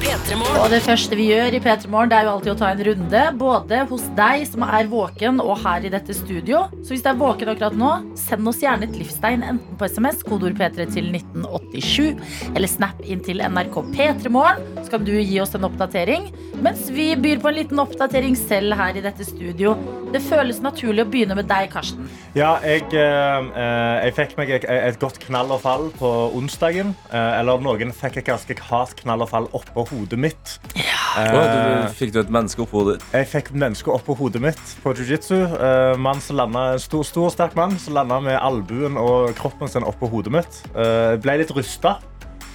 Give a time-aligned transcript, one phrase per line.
[0.00, 3.22] Og det første vi gjør i P3 Morgen, er jo alltid å ta en runde.
[3.36, 6.62] Både hos deg som er våken, og her i dette studio.
[6.80, 10.22] Så hvis du er våken akkurat nå, send oss gjerne et livstegn enten på SMS,
[10.24, 12.16] kodeord P3 til 1987,
[12.54, 14.64] eller snap inn til NRK P3 Morgen.
[14.80, 16.30] Så kan du gi oss en oppdatering.
[16.64, 19.74] Mens vi byr på en liten oppdatering selv her i dette studio.
[20.10, 22.08] Det føles naturlig å begynne med deg, Karsten.
[22.34, 26.94] Ja, jeg, eh, eh, jeg fikk meg et, et godt knall og fall på onsdagen.
[27.12, 30.52] Eh, eller noen fikk et ganske hardt knall og fall oppå hodet mitt.
[30.78, 30.98] Ja.
[31.20, 33.00] Eh, du, fikk du et menneske oppå hodet?
[33.12, 35.36] jeg fikk mennesker oppå hodet mitt på jiu-jitsu.
[35.42, 39.68] Eh, mann som landet- en stor, stor, sterk mann som landa med albuen og kroppen
[39.68, 40.62] sin oppå hodet mitt.
[40.74, 41.98] Eh, ble litt rysta.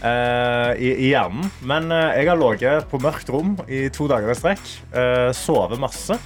[0.06, 1.50] eh, i, i hjernen.
[1.66, 4.64] Men uh, jeg har ligget på mørkt rom i to dager i strekk.
[4.94, 6.18] Uh, sovet masse.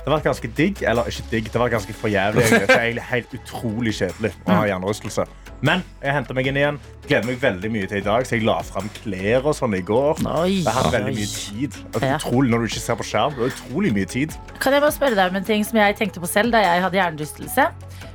[0.00, 0.82] Det var ganske digg.
[0.82, 2.42] Eller ikke digg, det var ganske for jævlig.
[2.46, 2.68] egentlig.
[2.68, 5.26] Det er egentlig helt utrolig kjedelig å ha hjernerystelse.
[5.66, 6.78] Men jeg henter meg inn igjen.
[7.04, 9.82] Gleder meg veldig mye til i dag, så jeg la fram klær og sånn i
[9.84, 10.22] går.
[10.24, 11.76] Oi, Jeg har hatt veldig mye tid.
[12.00, 12.16] Ja.
[12.16, 13.36] Utrolig når du ikke ser på skjerm.
[13.36, 14.36] Det er utrolig mye tid.
[14.62, 16.84] Kan jeg bare spørre deg om en ting som jeg tenkte på selv da jeg
[16.86, 17.68] hadde hjernerystelse?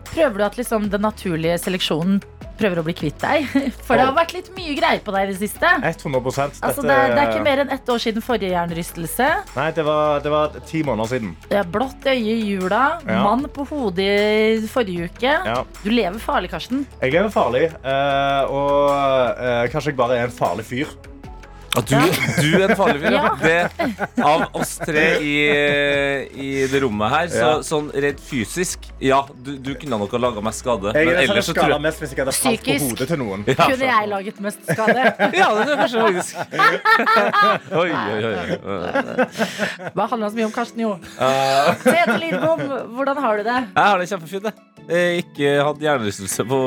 [0.10, 2.22] Prøver du at liksom den naturlige seleksjonen
[2.60, 3.48] prøver å bli kvitt deg?
[3.88, 5.72] For det har vært litt mye greier på deg i det siste.
[5.82, 6.22] 100
[6.66, 9.30] Altså, det, er- det er ikke mer enn ett år siden forrige hjernerystelse.
[9.56, 11.34] Nei, det var, det var ti måneder siden.
[11.76, 13.22] Blått øye i jula, Ja.
[13.26, 14.08] mann på hodet
[14.64, 15.34] i forrige uke.
[15.52, 15.60] Ja.
[15.84, 16.86] Du lever farlig, Karsten.
[17.02, 18.90] Jeg lever farlig, eh, og
[19.40, 20.96] eh, kanskje jeg bare er en farlig fyr.
[21.76, 21.96] At du,
[22.42, 23.16] du er en farlig fyr?
[23.16, 23.24] ja.
[23.42, 25.34] Det, av oss tre i,
[26.36, 27.50] i det rommet her, så, Ja.
[27.68, 30.94] sånn rent fysisk Ja, du, du kunne nok ha laga meg skade.
[30.96, 32.86] Jeg Men er ellers så tror jeg mest hvis jeg hadde falt på Psykisk.
[32.90, 33.44] hodet til noen.
[33.50, 33.58] Ja.
[33.66, 35.08] Kunne jeg laget mest skade?
[35.42, 36.34] Ja, det er kanskje faktisk
[37.82, 39.90] Oi, oi, oi.
[39.96, 40.94] Hva handler så mye om Karsten, jo?
[41.20, 42.64] Uh, Tete Lidbom,
[42.96, 43.60] hvordan har du det?
[43.76, 44.72] jeg har det kjempefint, jeg.
[44.86, 46.58] Jeg har ikke hatt hjernerystelse på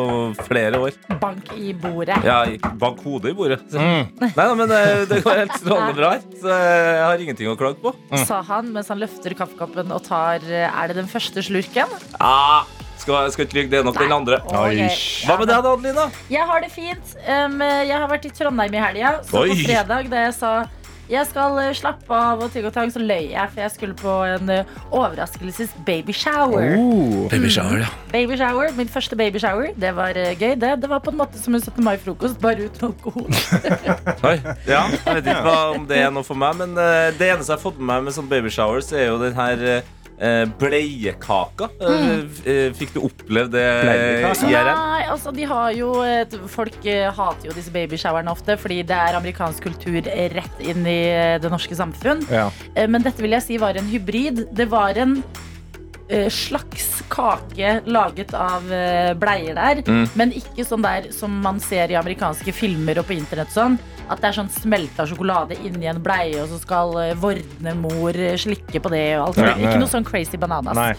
[0.49, 0.97] flere år.
[1.23, 2.17] Bank i bordet.
[2.27, 2.41] Ja,
[2.81, 3.61] bank hodet i bordet.
[3.71, 3.79] Så.
[3.79, 6.27] Nei da, men det, det går helt strålende bra her.
[6.41, 7.95] Så jeg har ingenting å klage på.
[8.27, 11.93] Sa han mens han løfter kaffekoppen og tar Er det den første slurken?
[12.19, 12.67] Ah,
[12.99, 13.71] skal, skal ikke lyve.
[13.73, 14.41] det er nok den andre.
[14.49, 14.89] Okay.
[15.27, 16.09] Hva med deg, da, Adelina?
[16.33, 17.15] Jeg har det fint.
[17.29, 19.15] Um, jeg har vært i Trondheim i helga.
[19.29, 19.53] Så Oi.
[19.53, 20.53] på fredag da jeg sa
[21.09, 23.97] jeg skal eh, slappe av og ting og tang, så løy jeg, for jeg skulle
[23.99, 26.77] på en eh, overraskelses baby shower.
[26.77, 27.25] Oh.
[27.33, 27.91] Baby shower, ja.
[28.13, 29.73] Baby shower, Min første baby shower.
[29.77, 30.55] Det var eh, gøy.
[30.61, 31.81] Det, det var på en måte som en 17.
[31.85, 33.29] mai-frokost, bare uten alkohol.
[34.31, 34.37] Oi.
[34.69, 37.57] Ja, jeg vet ikke hva, om det er noe for meg, men det eneste jeg
[37.57, 39.83] har fått med meg med sånn baby showers, er jo den her
[40.59, 41.69] bleiekaka.
[41.81, 42.09] Eh,
[42.45, 43.67] eh, fikk du opplevd det?
[44.49, 44.71] IRL?
[44.73, 45.93] Nei, altså de har jo
[46.51, 50.99] Folk eh, hater jo disse babyshowerne ofte, fordi det er amerikansk kultur rett inn i
[51.13, 52.25] eh, det norske samfunn.
[52.33, 52.49] Ja.
[52.75, 54.47] Eh, Men dette vil jeg si var en hybrid.
[54.57, 55.45] Det var en eh,
[56.33, 60.09] slags kake laget av eh, bleier der, Mm.
[60.17, 63.79] men ikke sånn der som man ser i amerikanske filmer og på internett sånn.
[64.09, 68.17] At det er sånn smelta sjokolade inni en bleie, og så skal eh, vordende mor
[68.17, 69.03] eh, slikke på det.
[69.21, 69.41] Og alt.
[69.45, 69.53] Ja.
[69.61, 70.75] Ikke noe sånn crazy bananas.
[70.79, 70.95] Nei.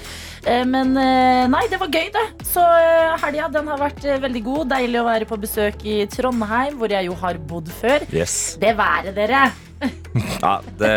[0.46, 2.28] Eh, Men eh, nei, det var gøy, det.
[2.46, 4.70] Så eh, helga den har vært eh, veldig god.
[4.76, 8.06] Deilig å være på besøk i Trondheim, hvor jeg jo har bodd før.
[8.14, 8.58] Yes.
[8.62, 9.48] Det været, dere.
[10.44, 10.94] Ja, det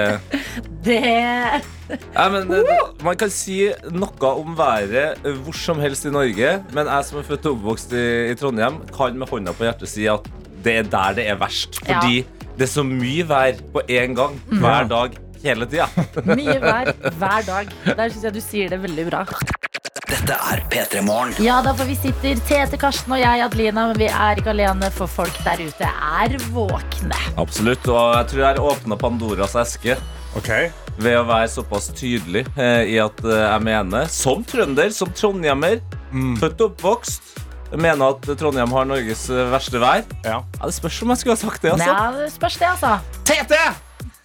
[0.85, 3.59] Det Ja, men det, det, Man kan si
[3.93, 7.59] noe om været eh, hvor som helst i Norge, men jeg som er født og
[7.59, 10.27] oppvokst i, i Trondheim, kan med hånda på hjertet si at
[10.63, 11.81] det er der det er verst.
[11.83, 11.99] Ja.
[11.99, 12.23] Fordi
[12.57, 15.89] det er så mye vær på én gang hver dag hele tida.
[16.29, 17.75] Mye vær hver dag.
[17.89, 19.27] Der syns jeg du sier det veldig bra.
[20.13, 21.33] Dette er P3 Morgen.
[21.41, 24.91] Ja, da får vi sitter Tete, Karsten og jeg, Adelina, men vi er ikke alene,
[24.93, 27.17] for folk der ute er våkne.
[27.41, 27.87] Absolutt.
[27.89, 29.97] Og jeg tror jeg åpna Pandoras eske
[30.37, 30.51] OK.
[31.01, 35.81] ved å være såpass tydelig eh, i at eh, jeg mener, som trønder, som trondhjemmer,
[36.43, 37.33] født og oppvokst,
[37.73, 40.05] jeg mener at Trondheim har Norges eh, verste vær.
[40.27, 40.43] Ja.
[40.45, 41.89] Ja, Det spørs om jeg skulle ha sagt det, altså.
[41.89, 42.93] Ja, det spørs det, altså.
[43.25, 43.63] Tete!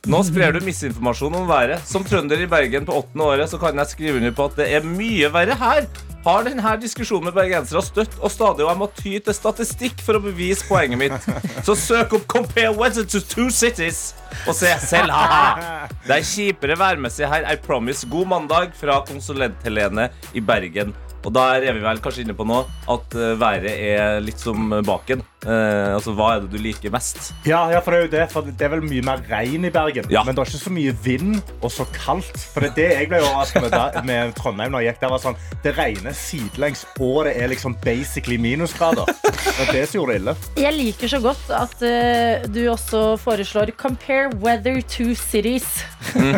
[0.07, 1.81] Nå sprer du misinformasjon om været.
[1.83, 4.67] Som trønder i Bergen på åttende året så kan jeg skrive under på at det
[4.77, 5.87] er mye verre her.
[6.23, 10.15] Har denne diskusjonen med bergensere støtt og stadig, og jeg må ty til statistikk for
[10.15, 11.27] å bevise poenget mitt.
[11.67, 14.15] Så søk opp 'Compare weather to two cities'
[14.47, 15.87] og se selv, ha-ha.
[16.07, 17.43] Det er kjipere værmessig her.
[17.43, 18.07] I promise.
[18.07, 20.95] God mandag fra konsulent-Helene i Bergen.
[21.25, 24.71] Og da er vi vel kanskje inne på nå at eh, været er litt som
[24.87, 25.23] baken.
[25.45, 27.29] Eh, altså, hva er det du liker mest?
[27.45, 28.23] Ja, ja, for det er jo det.
[28.33, 30.07] For det er vel mye mer regn i Bergen.
[30.09, 30.23] Ja.
[30.25, 32.33] Men det er ikke så mye vind og så kaldt.
[32.53, 35.13] For det er det jeg ble overrasket med, da, med Trondheim når jeg gikk der.
[35.13, 39.13] var sånn, Det regner sidelengs, og det er liksom basically minusgrader.
[39.27, 40.35] Det er det som gjorde det ille.
[40.63, 45.85] Jeg liker så godt at uh, du også foreslår 'compare weather to cities'.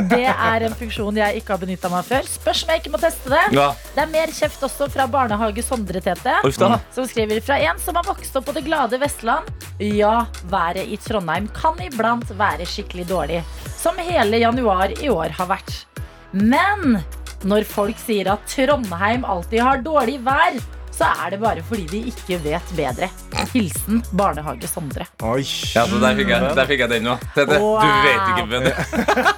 [0.09, 2.27] Det er en funksjon jeg ikke har benytta meg før.
[2.27, 3.43] Spørs om jeg ikke må teste det.
[3.55, 3.71] Ja.
[3.95, 6.35] Det er mer kjeft også fra barnehage Sondre Tete.
[6.55, 9.45] Som skriver fra en som har vokst opp på det glade Vestland.
[9.79, 13.43] Ja, været i Trondheim kan iblant være skikkelig dårlig.
[13.77, 15.85] Som hele januar i år har vært.
[16.33, 16.99] Men
[17.47, 20.57] når folk sier at Trondheim alltid har dårlig vær,
[20.99, 23.07] så er det bare fordi de ikke vet bedre.
[23.53, 25.05] Hilsen barnehage Sondre.
[25.23, 25.45] Oi.
[25.71, 27.07] Ja, så der fikk jeg, der fikk jeg den.
[27.07, 27.79] Du Wow.
[28.03, 28.73] vet ikke,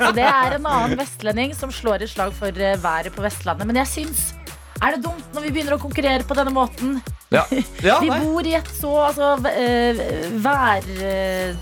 [0.07, 3.67] Og det er en annen vestlending som slår et slag for eh, været på Vestlandet.
[3.69, 4.31] Men jeg syns
[4.81, 6.97] er det dumt når vi begynner å konkurrere på denne måten?
[7.31, 7.45] Ja,
[7.87, 10.01] ja Vi bor i et så altså, eh,
[10.43, 10.91] vær...
[10.99, 11.55] eh,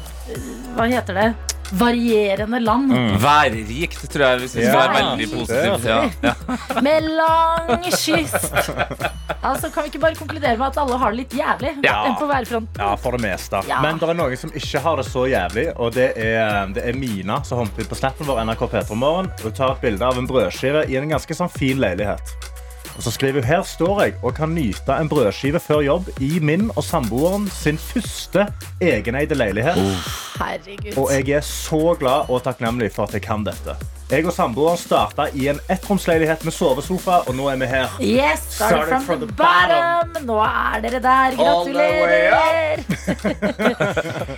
[0.77, 1.29] Hva heter det?
[1.77, 2.89] Varierende land.
[3.21, 5.83] Værrikt, tror jeg, hvis vi skal være veldig positivt.
[5.85, 6.33] Ja, ja.
[6.85, 8.47] Med lang kyst.
[9.45, 11.75] Altså, Kan vi ikke bare konkludere med at alle har det litt jævlig?
[11.85, 11.99] Ja.
[12.17, 12.81] På værfronten?
[12.81, 13.61] Ja, for det meste.
[13.69, 13.83] Ja.
[13.85, 15.67] Men det er noen som ikke har det så jævlig.
[15.77, 19.29] Og det er, det er Mina som humper på snappen vår NRK Petromorgen.
[19.43, 22.33] Hun tar et bilde av en brødskive i en ganske sånn fin leilighet.
[22.99, 26.33] Og så skriver hun her står jeg og kan nyte en brødskive før jobb i
[26.43, 28.43] min og samboeren sin første
[28.83, 29.79] egeneide leilighet.
[30.35, 30.97] Herregud.
[30.99, 33.77] Og jeg er så glad og takknemlig for at jeg kan dette.
[34.09, 37.91] Jeg og samboeren starta i en ettromsleilighet med sovesofa, og nå er vi her.
[38.01, 40.15] Yes, started from, the bottom.
[40.25, 41.35] Nå er dere der.
[41.37, 42.81] The Gratulerer.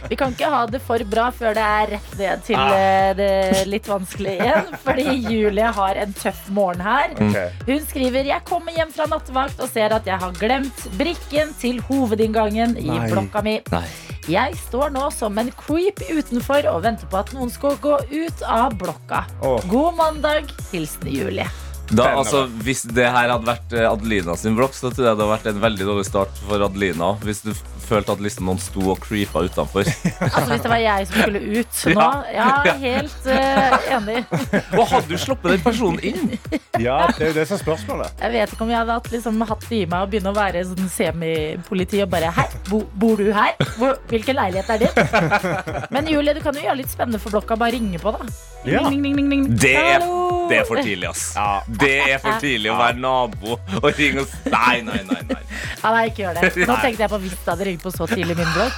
[0.12, 2.74] Vi kan ikke ha det for bra før det er rett ned til Ah.
[2.76, 3.32] eh, det
[3.72, 4.76] litt vanskelige igjen.
[4.86, 7.16] Fordi Julie har en tøff morgen her.
[7.16, 7.48] Okay.
[7.72, 11.80] Hun skriver Jeg kommer hjem fra nattevakt og ser at jeg har glemt brikken til
[11.88, 13.62] hovedinngangen i blokka mi.
[13.72, 13.88] Nei.
[14.32, 18.46] Jeg står nå som en creep utenfor og venter på at noen skal gå ut
[18.48, 19.26] av blokka.
[19.44, 19.60] Oh.
[19.72, 20.54] God mandag.
[20.72, 21.50] Hilsen Julie.
[21.92, 25.12] Da, altså, hvis det her hadde vært eh, Adelina sin blokk, så tror jeg det
[25.18, 27.12] hadde vært en veldig dårlig start for Adelina.
[27.26, 27.52] Hvis du
[27.92, 29.84] følte at liksom noen sto og creepa utenfor.
[30.32, 32.06] Altså Hvis det var jeg som skulle ut nå.
[32.32, 32.76] Ja, Ja.
[32.80, 34.22] helt uh, enig.
[34.80, 36.32] Og hadde du sluppet den personen inn?
[36.80, 38.22] Ja, det er jo det som er spørsmålet.
[38.24, 40.38] Jeg vet ikke om jeg hadde hatt, liksom, hatt det i meg å begynne å
[40.38, 43.58] være sånn semipoliti og bare Hei, bo, bor du her?
[43.76, 45.86] Hvor, hvilken leilighet er din?
[45.92, 47.60] Men Julie, du kan jo gjøre litt spennende for blokka.
[47.60, 48.30] Bare ringe på, da.
[48.64, 48.90] Ja.
[48.90, 49.46] Ding, ding, ding.
[49.58, 50.04] Det er,
[50.50, 51.32] det er for tidlig, ass.
[51.36, 51.62] Ja.
[51.66, 54.36] Det er for tidlig å være nabo og ringe oss.
[54.52, 55.22] Nei, nei, nei.
[55.32, 55.40] nei.
[55.82, 56.52] Ja, nei, ikke gjør det.
[56.70, 58.78] Nå tenkte jeg på hvis det hadde ringt på så tidlig min blogg.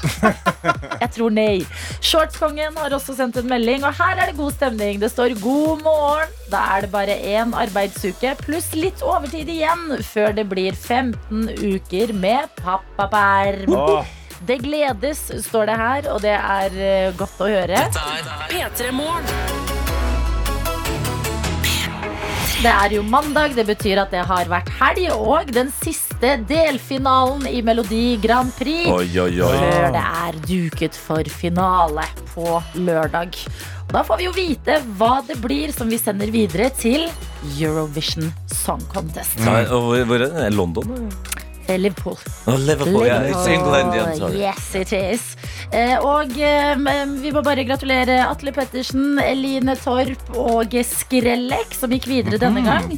[1.03, 1.65] Jeg tror nei.
[1.99, 5.03] Shortskongen har også sendt en melding, og her er det god stemning.
[5.03, 6.33] Det står 'God morgen'.
[6.53, 12.13] Da er det bare én arbeidsuke pluss litt overtid igjen før det blir 15 uker
[12.15, 13.73] med pappaperm.
[13.73, 14.11] Åh,
[14.43, 17.85] Det gledes, står det her, og det er eh, godt å høre.
[18.51, 19.29] P3 Morgen.
[22.63, 27.43] Det er jo mandag, det betyr at det har vært helg og den siste delfinalen
[27.47, 28.87] i Melodi Grand Prix.
[28.87, 29.51] Oi, oi, oi.
[29.51, 33.35] Før det er duket for finale på lørdag.
[33.87, 37.07] Og da får vi jo vite hva det blir som vi sender videre til
[37.53, 39.39] Eurovision Song Contest.
[39.43, 40.51] Nei, og hvor, er det?
[40.55, 40.95] London?
[40.95, 41.33] Eh,
[41.67, 42.17] Liverpool.
[42.47, 43.05] Oh, Liverpool.
[43.07, 44.53] Ja, it's England yeah.
[44.53, 45.23] Yes, it is.
[45.73, 46.75] Eh, og eh,
[47.21, 52.65] vi må bare gratulere Atle Pettersen, Eline Torp og Skrellek, som gikk videre denne Mhm.
[52.65, 52.89] gang.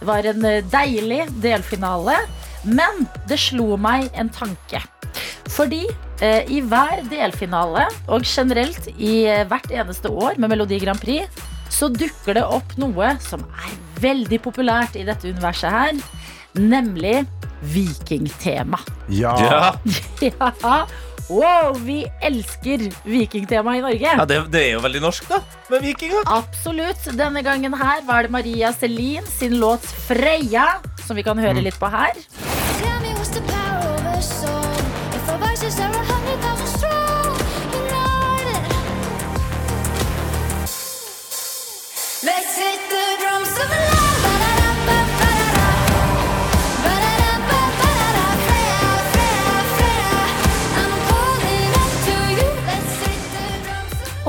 [0.00, 2.16] Det var en eh, deilig delfinale.
[2.64, 4.80] Men det slo meg en tanke.
[5.52, 5.84] Fordi
[6.24, 11.28] eh, i hver delfinale, og generelt i eh, hvert eneste år med Melodi Grand Prix,
[11.70, 15.92] så dukker det opp noe som er veldig populært i dette universet her.
[16.54, 17.24] Nemlig
[17.60, 18.78] vikingtema.
[19.08, 19.74] ja.
[20.20, 20.86] Ja.
[21.28, 24.10] Wow, vi elsker vikingtema i Norge.
[24.18, 25.38] ja det, det er jo veldig norsk, da.
[25.72, 26.20] Med vikinger.
[26.28, 27.06] Absolutt.
[27.16, 31.80] Denne gangen her var det Maria Selin sin låt 'Freya', som vi kan høre litt
[31.80, 32.12] på her.
[42.24, 43.83] Let's hit the drums of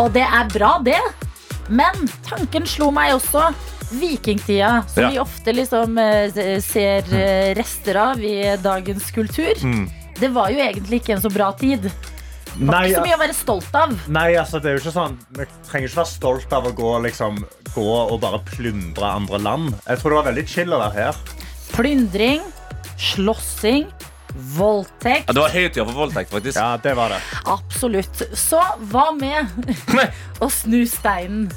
[0.02, 1.00] Og det er bra, det.
[1.70, 3.48] Men tanken slo meg også.
[3.96, 5.10] Vikingtida, som Ja.
[5.14, 9.54] vi ofte liksom eh, ser eh, rester av i dagens kultur.
[10.20, 11.86] Det var jo egentlig ikke en så bra tid.
[12.56, 13.94] Det var ikke så mye å være stolt av.
[14.08, 16.92] nei, altså, det er jo ikke sånn Vi trenger ikke være stolt av å gå,
[17.04, 17.42] liksom,
[17.75, 19.74] gå og bare plyndre andre land.
[19.88, 21.16] Jeg tror det var veldig chill å være her.
[21.75, 22.42] Plyndring,
[22.98, 23.86] slåssing,
[24.36, 25.27] voldtekt.
[25.27, 26.60] Ja, det var høytida for voldtekt, faktisk.
[26.60, 27.22] Ja, det var det.
[27.51, 28.25] Absolutt.
[28.38, 28.62] Så
[28.92, 29.50] hva med
[30.44, 31.48] å snu steinen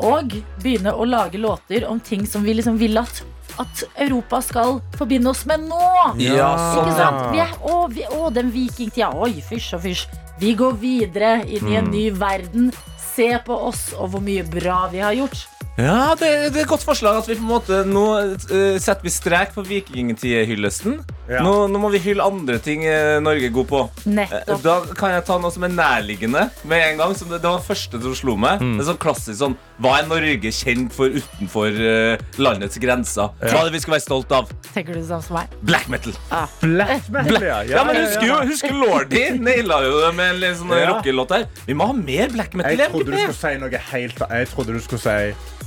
[0.00, 0.32] og
[0.62, 3.22] begynne å lage låter om ting som vi liksom vil at,
[3.60, 5.82] at Europa skal forbinde oss med nå?
[6.22, 6.98] Ja, sånn, Ikke ja.
[7.02, 7.22] sant?
[7.34, 9.12] Vi er, å, vi, å, den vikingtida.
[9.18, 10.06] Oi, fysj og fysj.
[10.40, 12.70] Vi går videre inn i en ny verden.
[13.10, 15.48] Se på oss og hvor mye bra vi har gjort.
[15.80, 18.04] Ja, det, det er et godt forslag at vi på en måte Nå
[18.50, 20.98] uh, setter vi strek for vikingtidhyllesten.
[21.30, 21.44] Ja.
[21.46, 23.80] Nå, nå må vi hylle andre ting eh, Norge er god på.
[24.02, 24.62] Eh, Nettopp.
[24.64, 27.14] Da kan jeg ta noe som er nærliggende med en gang.
[27.14, 28.58] Som det, det var det første som slo meg.
[28.64, 33.30] Det er sånn klassisk sånn Hva er Norge kjent for utenfor uh, landets grenser?
[33.40, 34.50] Hva er det vi skal være stolt av?
[34.74, 35.54] Tenker du sånn som meg?
[35.70, 36.16] Black metal.
[36.64, 37.62] Black metal, ja.
[37.70, 40.90] Ja, men husker jo husker Lordy naila jo det med en litt sånn Ja.
[40.96, 41.46] rockelåt her.
[41.66, 42.74] Vi må ha mer black metal.
[42.80, 45.18] Jeg trodde du skulle si noe helt Jeg trodde du skulle si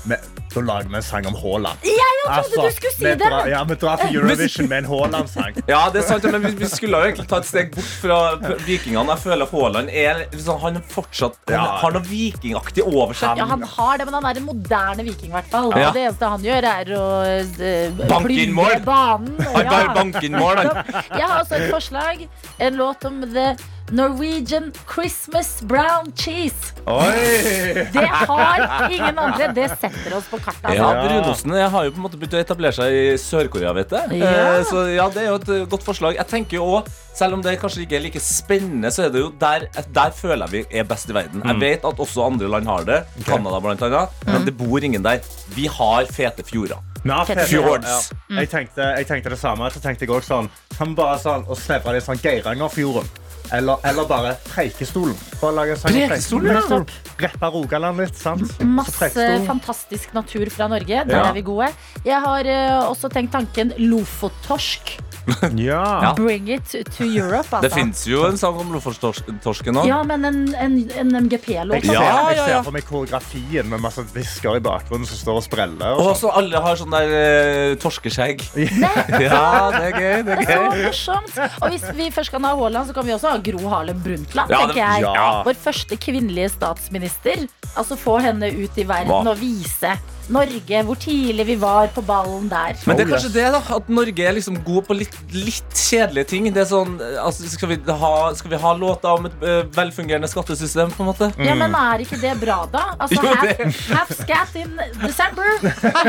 [0.10, 0.20] men,
[0.54, 1.82] Da lager vi en sang om Haaland.
[1.84, 3.30] Jeg trodde trodde du skulle si det!
[3.50, 5.56] Ja, vi drar til Eurovision med en Haaland-sang.
[5.68, 8.20] Ja, det er sant, men vi, vi skulle jo egentlig ta et steg bort fra
[8.68, 9.16] vikingene.
[9.16, 11.66] Jeg føler Haaland er liksom, Han fortsatt Han Ja.
[11.82, 13.42] har noe vikingaktig over seg.
[13.42, 15.72] Ja, han har det, men han er en moderne viking, i hvert fall.
[15.76, 15.90] Ja.
[15.96, 18.78] Det eneste han gjør, er å uh, Banke inn mål.
[18.86, 19.34] banen.
[19.42, 19.94] og Han bare ja.
[19.98, 20.84] banker inn mål, han.
[21.18, 22.28] Jeg har også et forslag.
[22.60, 23.56] En låt om the
[23.92, 26.74] Norwegian Christmas brown cheese.
[26.88, 27.84] Oi!
[27.94, 29.48] Det har ingen andre.
[29.54, 30.74] Det setter oss på kartet.
[30.78, 31.08] Ja, Altså.
[31.10, 34.16] Brunosten jeg har jo på en måte begynt å etablere seg i Sør-Korea, vet du.
[34.20, 34.32] Ja.
[34.60, 36.18] Eh, Så ja, det er jo et eh, godt forslag.
[36.20, 39.20] Jeg tenker jo også, Selv om det kanskje ikke er like spennende, så er det
[39.22, 41.44] jo der, der føler jeg vi er best i verden.
[41.46, 43.04] Jeg vet at også andre land har det.
[43.28, 44.10] Canada blant annet.
[44.26, 45.22] Men det bor ingen der.
[45.54, 46.82] Vi har fete fjorder.
[47.06, 47.86] Ja, Fjords.
[48.32, 48.40] Ja.
[48.40, 49.68] Jeg, tenkte, jeg tenkte det samme.
[49.70, 50.48] Så tenkte jeg også sånn
[50.78, 53.10] Kan vi bare sånn og snevre det i sånn Geirangerfjorden.
[53.52, 55.16] Eller, eller bare Preikestolen.
[55.42, 56.80] Bare lage sang om Preikestolen, ja.
[57.28, 58.54] Rappe Rogaland litt, sant?
[58.64, 59.10] Masse
[59.48, 61.04] fantastisk natur fra Norge.
[61.06, 61.28] Der Ja.
[61.30, 61.70] er vi gode.
[62.06, 64.98] Jeg har uh, også tenkt tanken Lofottorsk.
[65.56, 66.12] Ja.
[66.18, 66.66] Bring it
[66.98, 67.62] to Europe, altså.
[67.64, 69.86] Det fins jo en sang om Lofotorsken òg.
[69.88, 71.86] Ja, men en, en, en MGP-låt.
[71.88, 72.02] Ja,
[72.34, 75.96] jeg ser for meg koreografien med masse visker i bakgrunnen som står og spreller.
[75.96, 76.20] Og Og sånn.
[76.26, 78.44] så alle har sånn der uh, torskeskjegg.
[79.24, 80.26] Ja, det er gøy.
[80.28, 81.40] det er Så morsomt!
[81.62, 84.52] Og hvis vi først kan ha Haaland, så kan vi også Gro Harlem Brundtland.
[84.52, 85.02] Ja, tenker jeg.
[85.08, 85.44] ja.
[85.48, 87.48] Vår første kvinnelige statsminister.
[87.74, 89.24] Altså Få henne ut i verden Hva?
[89.34, 89.96] og vise
[90.32, 92.78] Norge hvor tidlig vi var på ballen der.
[92.88, 93.60] Men det er kanskje det, da.
[93.76, 96.48] At Norge er liksom god på litt, litt kjedelige ting.
[96.56, 100.30] Det er sånn, altså, skal, vi ha, skal vi ha låter om et uh, velfungerende
[100.32, 101.32] skattesystem, på en måte?
[101.44, 102.86] Ja, men Er ikke det bra, da?
[103.00, 105.50] Altså, Jo, half, det- half scat in December.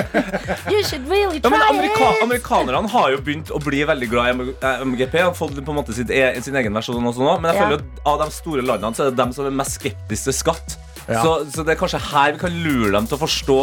[0.73, 2.23] You should really Ja, try men amerika it.
[2.23, 5.19] Amerikanerne har jo begynt å bli veldig glad i M- eh, MGP.
[5.29, 7.35] Og fått på en måte sitt e sin egen versjon også nå.
[7.41, 7.67] Men jeg Ja.
[7.67, 10.33] føler at av de store landene Så er det dem som er mest skeptiske til
[10.39, 10.77] skatt.
[11.09, 11.21] Ja.
[11.23, 13.59] Så, så det er kanskje her vi kan lure dem til å forstå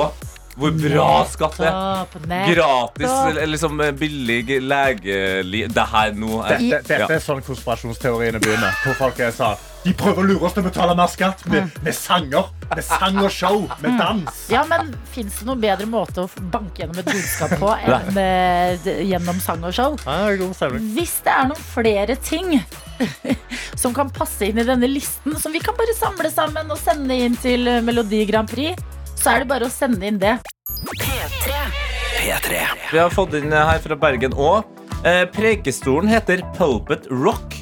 [0.60, 2.48] hvor bra skatt det er.
[2.52, 3.12] Gratis,
[3.50, 8.76] liksom eh, billig legeliv Det her nå er Dette, dette er sånn konspirasjonsteoriene begynner.
[8.84, 11.72] Hvor folk er sånn De prøver å lure oss til å betale mer skatt med,
[11.82, 12.52] med sanger.
[12.70, 13.64] Med sang og show.
[13.82, 14.44] Med dans.
[14.52, 18.92] Ja, men Fins det noen bedre måte å banke gjennom et budskap på enn eh,
[19.10, 19.98] gjennom sang og show?
[20.96, 22.60] Hvis det er noen flere ting
[23.82, 27.18] som kan passe inn i denne listen, som vi kan bare samle sammen og sende
[27.18, 28.78] inn til Melodi Grand Prix,
[29.22, 30.38] så er det bare å sende inn det.
[30.82, 32.62] P3.
[32.92, 34.66] Vi har fått inn eh, her fra Bergen òg.
[35.02, 37.56] Eh, prekestolen heter Pulpet Rock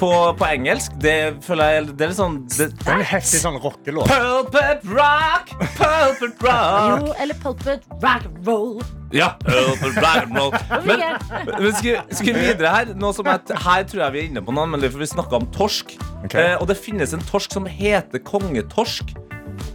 [0.00, 0.96] på, på engelsk.
[1.02, 4.10] Det føler jeg det er litt sånn det, Det er en heftig sånn rockelåt.
[4.10, 7.04] Pulpet Rock, Pulpet Rock.
[7.04, 8.82] Jo, eller Pulpit Rock and Roll.
[9.14, 10.58] Ja, Pulpet Rock and Roll.
[10.88, 11.06] Men,
[11.46, 12.94] men skal, skal vi videre her?
[12.98, 15.10] Nå som jeg, her tror jeg vi er inne på noe, men det for vi
[15.12, 15.94] snakka om torsk.
[16.24, 16.42] Okay.
[16.42, 19.14] Eh, og det finnes en torsk som heter kongetorsk.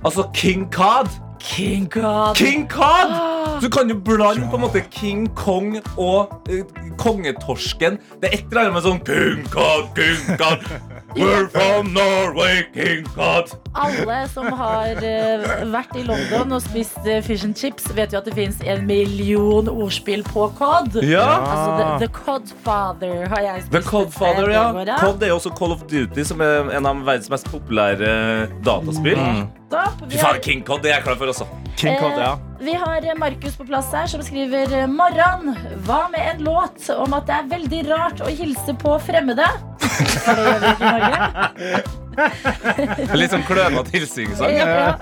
[0.04, 1.08] Altså King Cod.
[1.46, 2.36] King Cod.
[2.36, 3.62] King Cod!
[3.62, 6.66] Du kan jo blande på en måte King Kong og eh,
[6.98, 8.00] kongetorsken.
[8.22, 10.66] Det er et eller annet med sånn King Cod, King Cod.
[11.16, 13.54] We're from Norway, King Cod.
[13.78, 18.20] Alle som har eh, vært i London og spist eh, fish and chips, vet jo
[18.20, 20.98] at det fins en million ordspill på cod.
[21.06, 21.28] Ja.
[21.38, 23.76] Altså, the, the Codfather har jeg spist.
[23.78, 24.66] The Codfather, ja.
[25.00, 28.58] Cod er jo også Call of Duty, som er en av verdens mest populære eh,
[28.66, 29.22] dataspill.
[29.70, 30.04] Topp.
[30.08, 31.48] Vi har, King Cod det er jeg klar for, også.
[31.76, 32.32] King Cod, ja.
[32.36, 35.56] eh, vi har eh, Markus på plass her som skriver eh, Morran,
[35.88, 39.48] hva med en låt om at det er veldig rart å hilse på fremmede?
[39.86, 42.02] For det gjør vi ikke i Norge.
[42.16, 44.54] Litt sånn klønete hilsingssang.
[44.56, 44.96] Ja,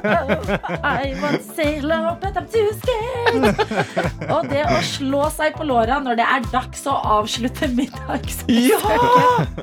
[0.82, 3.44] I want I'm too scared.
[4.34, 9.62] Og det å slå seg på låra når det er dags å avslutte middagsbesøket.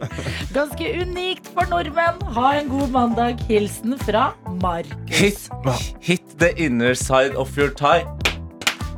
[0.55, 2.23] Ganske unikt for nordmenn.
[2.39, 3.43] Ha en god mandag.
[3.51, 4.95] Hilsen fra Markus.
[5.07, 8.05] Hit, hit the inner side of your tie.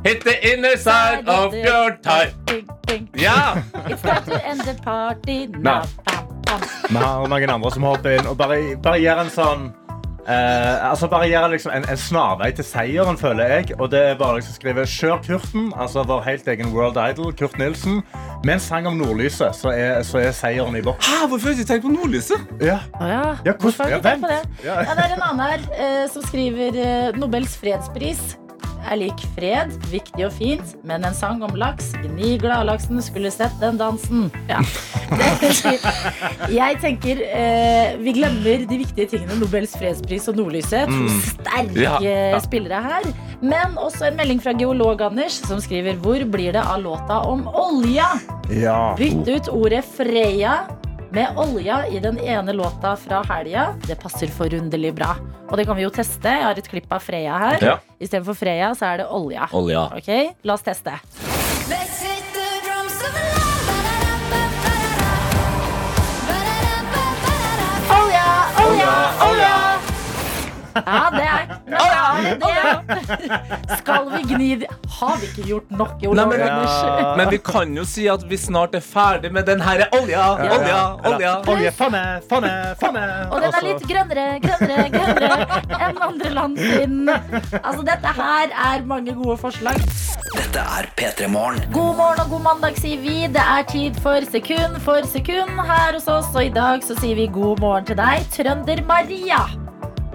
[0.03, 2.33] Hit the inner side of your tie.
[3.15, 3.57] Ja!
[3.87, 5.81] It's time to end the party now.
[6.89, 9.63] Vi har noen andre som hopper inn og bare, bare gjør en sånn
[10.27, 13.75] eh, altså bare gjør liksom en, en snarvei til seieren, føler jeg.
[13.79, 17.57] Og det er bare liksom skrive 'Kjør Kurten', altså vår helt egen World Idol, Kurt
[17.57, 18.01] Nilsen,
[18.43, 21.07] med en sang om nordlyset, så er, så er seieren i boks.
[21.07, 22.39] Hæ, hvorfor har du ikke tenkt på nordlyset?
[22.61, 22.79] Ja.
[23.01, 23.21] Å ja.
[23.45, 24.65] Ja, hvordan- Hvorfor har du ikke tenkt på det?
[24.65, 24.73] Ja.
[24.81, 28.37] Ja, det er en annen her eh, som skriver eh, Nobels fredspris
[28.89, 31.91] er lik fred, viktig og fint, men en sang om laks.
[32.03, 34.27] Gni gladlaksen skulle sett den dansen.
[34.49, 34.59] Ja.
[36.53, 39.37] Jeg tenker eh, vi glemmer de viktige tingene.
[39.41, 40.89] Nobels fredspris og Nordlyset.
[40.89, 42.39] To sterke Ja, ja.
[42.43, 43.07] spillere her.
[43.43, 47.45] Men også en melding fra geolog Anders som skriver hvor blir det av låta om
[47.49, 48.11] olja?
[48.53, 48.93] ja.
[48.99, 50.63] Bytt ut ordet Freya
[51.13, 53.73] med olja i den ene låta fra helga.
[53.87, 55.13] Det passer forunderlig bra.
[55.51, 56.29] Og det kan vi jo teste.
[56.31, 57.59] Jeg har et klipp av Freya her.
[57.61, 57.75] Ja.
[57.99, 59.49] Istedenfor Freya så er det olja.
[59.53, 59.87] Olja.
[59.97, 60.09] Ok,
[60.47, 60.97] La oss teste.
[67.93, 68.27] Olja,
[68.65, 68.93] olja,
[69.29, 69.62] olja!
[70.75, 72.05] Ja, det er ja,
[72.41, 73.77] det er det.
[73.79, 77.13] Skal vi gni det Har vi ikke gjort nok, Nei, men- ja.
[77.17, 80.81] Men vi kan jo si at vi snart er ferdig med den her olja, olja,
[81.05, 81.33] olja.
[81.47, 82.51] Olje, fanne, fanne,
[82.81, 83.03] fanne.
[83.31, 87.09] Og den er litt grønnere, grønnere, grønnere enn andre land sin.
[87.09, 89.79] Altså, dette her er mange gode forslag.
[90.33, 91.61] Dette er P3 Morgen.
[91.73, 93.27] God morgen og god mandag, sier vi.
[93.27, 96.31] Det er tid for sekund for sekund her hos oss.
[96.35, 99.43] Og i dag så sier vi god morgen til deg, Trønder-Maria.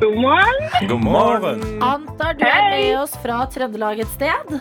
[0.00, 0.88] God morgen.
[0.88, 1.60] God morgen.
[1.82, 4.52] Antar du er med oss fra Trøndelag et sted?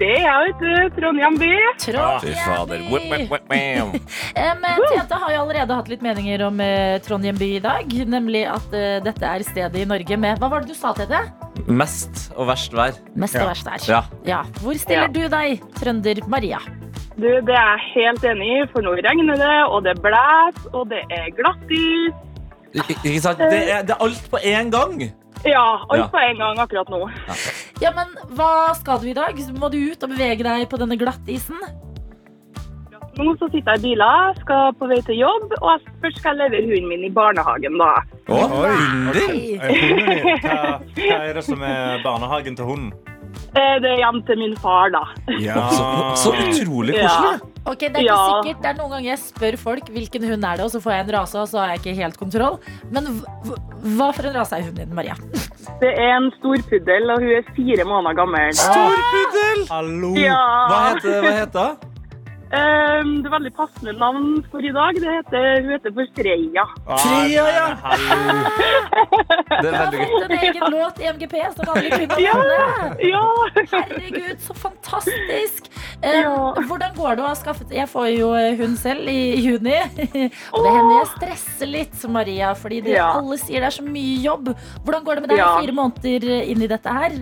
[0.00, 0.96] Det er jeg, vet du.
[0.96, 1.50] Trondheim by.
[1.80, 2.82] Fy fader.
[2.90, 4.02] Whip, whip, whip, whip.
[4.36, 7.94] Eh, Men Tete har jo allerede hatt litt meninger om eh, Trondheim by i dag.
[8.16, 11.20] Nemlig at eh, dette er stedet i Norge med Hva var det du sa, Tete?
[11.68, 12.96] Mest og verst vær.
[13.14, 13.44] Mest Ja.
[13.46, 13.86] og verst der.
[13.92, 14.02] Ja.
[14.28, 14.42] Ja.
[14.64, 15.14] Hvor stiller Ja.
[15.14, 16.60] du deg, Trønder-Maria?
[17.16, 20.88] Du, det er jeg helt enig i, for nå regner det, og det blæs, og
[20.90, 22.16] det er glattis.
[22.72, 23.38] Ik ikke sant?
[23.38, 25.00] Det er, det er alt på én gang.
[25.44, 26.06] Ja, alt Ja.
[26.12, 27.00] på en gang akkurat nå.
[27.82, 29.34] Ja, men hva skal du i dag?
[29.58, 31.58] Må du ut og bevege deg på denne glattisen?
[33.18, 36.38] Nå så sitter jeg i bilen, skal på vei til jobb, og jeg først skal
[36.40, 37.90] jeg levere hunden min i barnehagen da.
[38.32, 38.38] Å.
[38.40, 39.58] Eh, hunden din,
[40.40, 42.92] Hva, hva er det som er barnehagen til hunden?
[43.52, 45.02] Eh, Det er hjem til min far da.
[45.44, 45.66] Ja.
[45.76, 45.84] Så,
[46.22, 47.36] så utrolig Ja.
[47.64, 50.56] Ok, Det er ikke sikkert, det er noen ganger jeg spør folk hvilken hund er
[50.58, 52.56] det, og så får jeg en rase, og så har jeg ikke helt kontroll.
[52.90, 53.60] Men hv- hv-
[53.98, 55.14] hva for en rase er hunden din, Maria?
[55.82, 58.52] Det er en storpuddel, og hun er fire måneder gammel.
[58.58, 59.62] Storpuddel!
[59.70, 60.12] Hallo.
[60.18, 60.36] Ja.
[60.70, 61.88] Hva heter hun?
[62.52, 64.98] Eh, Det er veldig passende navn for i dag.
[65.00, 66.64] Det heter, hun heter for Freya.
[66.86, 67.68] Ah, Freya, ja.
[69.62, 70.24] Det er veldig gøy.
[70.26, 72.36] en egen låt i MGP alle Ja.
[73.00, 73.22] Ja!
[73.72, 75.70] Herregud, så fantastisk!
[76.02, 76.52] Eh, Ja.
[76.68, 79.78] Hvordan går det å ha skaffet Jeg får jo hun hund selv i juni.
[80.52, 83.12] Og det hender jeg stresser litt, Maria, fordi det, Ja.
[83.18, 84.52] alle sier det er så mye jobb.
[84.84, 85.58] Hvordan går det med deg Ja.
[85.60, 87.12] fire måneder eh, inn i dette her?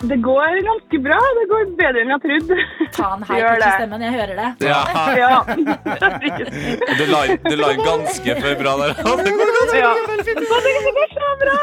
[0.00, 1.18] Det går ganske bra.
[1.38, 2.56] Det går bedre enn jeg trodde.
[2.96, 3.70] Ta en hei på det.
[3.78, 4.48] stemmen, jeg hører det.
[4.68, 4.80] Ja.
[5.16, 5.30] Ja.
[6.98, 8.92] det la, det la ganske for bra der.
[9.22, 9.94] Det går ganske ja.
[10.26, 11.56] Det går så bra!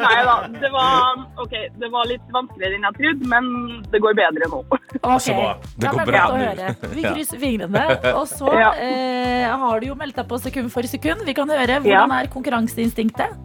[0.00, 0.36] Nei da.
[0.56, 3.52] Det var, okay, det var litt vanskeligere enn jeg trodde, men
[3.92, 4.62] det går bedre nå.
[4.70, 5.52] Okay.
[5.76, 6.72] Det går bra nå.
[6.96, 7.84] Vi krysser fingrene.
[8.16, 8.72] Og så Ja.
[8.80, 11.24] eh, har du jo meldt deg på sekund for sekund.
[11.28, 11.80] Vi kan høre.
[11.84, 13.36] Hvordan er konkurranseinstinktet?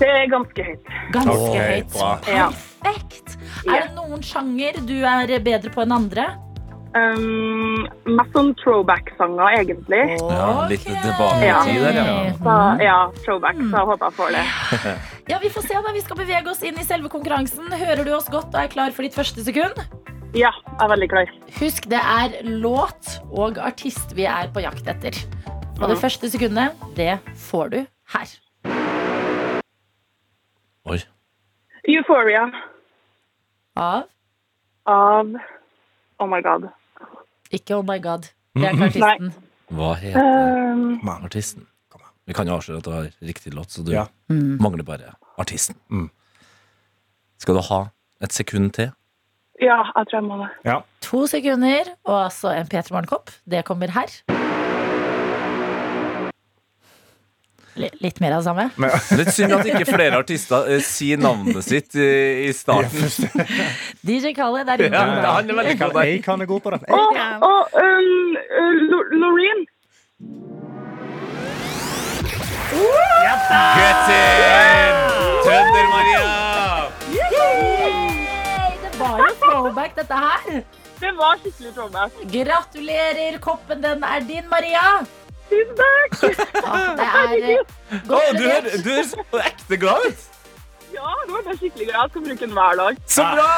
[0.00, 0.92] Det er ganske høyt.
[1.12, 1.92] Ganske okay, høyt.
[1.94, 2.12] bra.
[2.32, 2.48] Ja.
[2.82, 3.36] Perfekt.
[3.62, 3.76] Ja.
[3.76, 6.32] Er det noen sjanger du er bedre på enn andre?
[6.92, 10.00] Um, mest sånn throwback-sanger, egentlig.
[10.20, 12.16] Ja, litt tilbake i tid der, ja.
[12.36, 14.42] Så, ja, throwback, så jeg håper jeg får det.
[15.30, 17.70] Ja, Vi får se da, vi skal bevege oss inn i selve konkurransen.
[17.72, 19.80] Hører du oss godt og er klar for ditt første sekund?
[20.36, 21.32] Ja, jeg er veldig klar.
[21.60, 25.16] Husk, det er låt og artist vi er på jakt etter.
[25.80, 27.14] Og det første sekundet, det
[27.48, 27.78] får du
[28.12, 28.34] her.
[30.92, 30.98] Oi.
[31.88, 32.44] Euphoria
[33.76, 34.02] Av
[34.86, 35.34] av
[36.20, 36.68] Oh my god.
[37.52, 38.28] Ikke Oh My God.
[38.54, 39.32] Det er ikke artisten.
[39.72, 41.66] Hva heter Um, artisten?
[42.26, 44.04] Vi kan jo avsløre at du har riktig låt, så du Ja.
[44.30, 44.58] Mm.
[44.62, 45.76] mangler bare artisten.
[45.90, 46.10] Mm.
[47.38, 47.80] Skal du ha
[48.22, 48.92] et sekund til?
[49.62, 50.48] ja, jeg tror jeg må det.
[50.64, 50.76] Ja.
[51.00, 53.30] To sekunder, og altså en P3 Morgen-kopp.
[53.50, 54.06] Det kommer her.
[57.74, 58.64] Litt mer av det samme.
[58.76, 62.08] Men, Det litt synd at ikke flere artister eh, sier navnet sitt i,
[62.46, 63.08] i starten.
[64.06, 65.00] DJ Khaled er inne.
[65.00, 66.10] Ja, han er veldig god der.
[66.10, 66.82] jeg kan er god på det.
[66.92, 67.02] Å,
[67.48, 69.64] å, um, uh, Lo- Loreen.
[72.72, 75.00] Get in!
[75.44, 76.22] Trønder-Maria!
[77.12, 80.62] Yay, det var jo throwback, dette her.
[81.02, 82.20] Det var skikkelig throwback.
[82.32, 84.84] Gratulerer, koppen den er din, Maria.
[85.50, 86.10] Tusen takk!
[86.64, 87.58] Ah, Det er eh,
[87.92, 90.28] Å, godt du, er så ekte glad ut!
[90.92, 91.98] Ja, nå ble jeg skikkelig glad.
[92.02, 93.00] Jeg skal bruke den hver dag.
[93.16, 93.48] Så bra!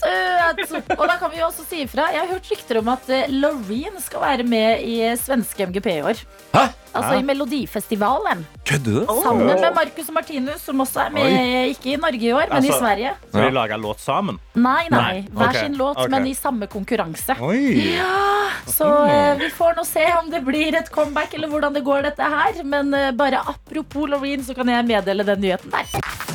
[0.00, 0.62] Søt!
[0.96, 2.08] Og da kan vi jo også si ifra.
[2.14, 5.88] Jeg har hørt rykter om at eh, Loreen skal være med i eh, svenske MGP
[5.92, 6.22] i år.
[6.54, 6.66] Hæ?
[6.90, 8.40] Altså i Melodifestivalen.
[8.66, 9.12] Kødder du?
[9.22, 12.64] Sammen med Marcus og Martinus, som også er med ikke i Norge i år, men
[12.66, 13.12] i Altså- Sverige.
[13.28, 14.40] Skal de lage låt sammen?
[14.54, 14.98] Nei, nei.
[15.00, 15.60] Nei, Hver okay.
[15.68, 16.10] sin låt, okay.
[16.10, 17.36] men i samme konkurranse.
[17.40, 17.94] Oi!
[17.94, 21.84] Ja, så eh, vi får nå se om det blir et comeback, eller hvordan det
[21.86, 22.58] går dette her.
[22.64, 26.29] Men eh, bare apropos Loreen, så kan jeg meddele den nyheten der.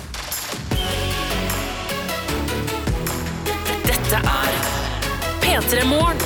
[4.05, 4.57] Dette er
[5.41, 6.19] P3 Morgen.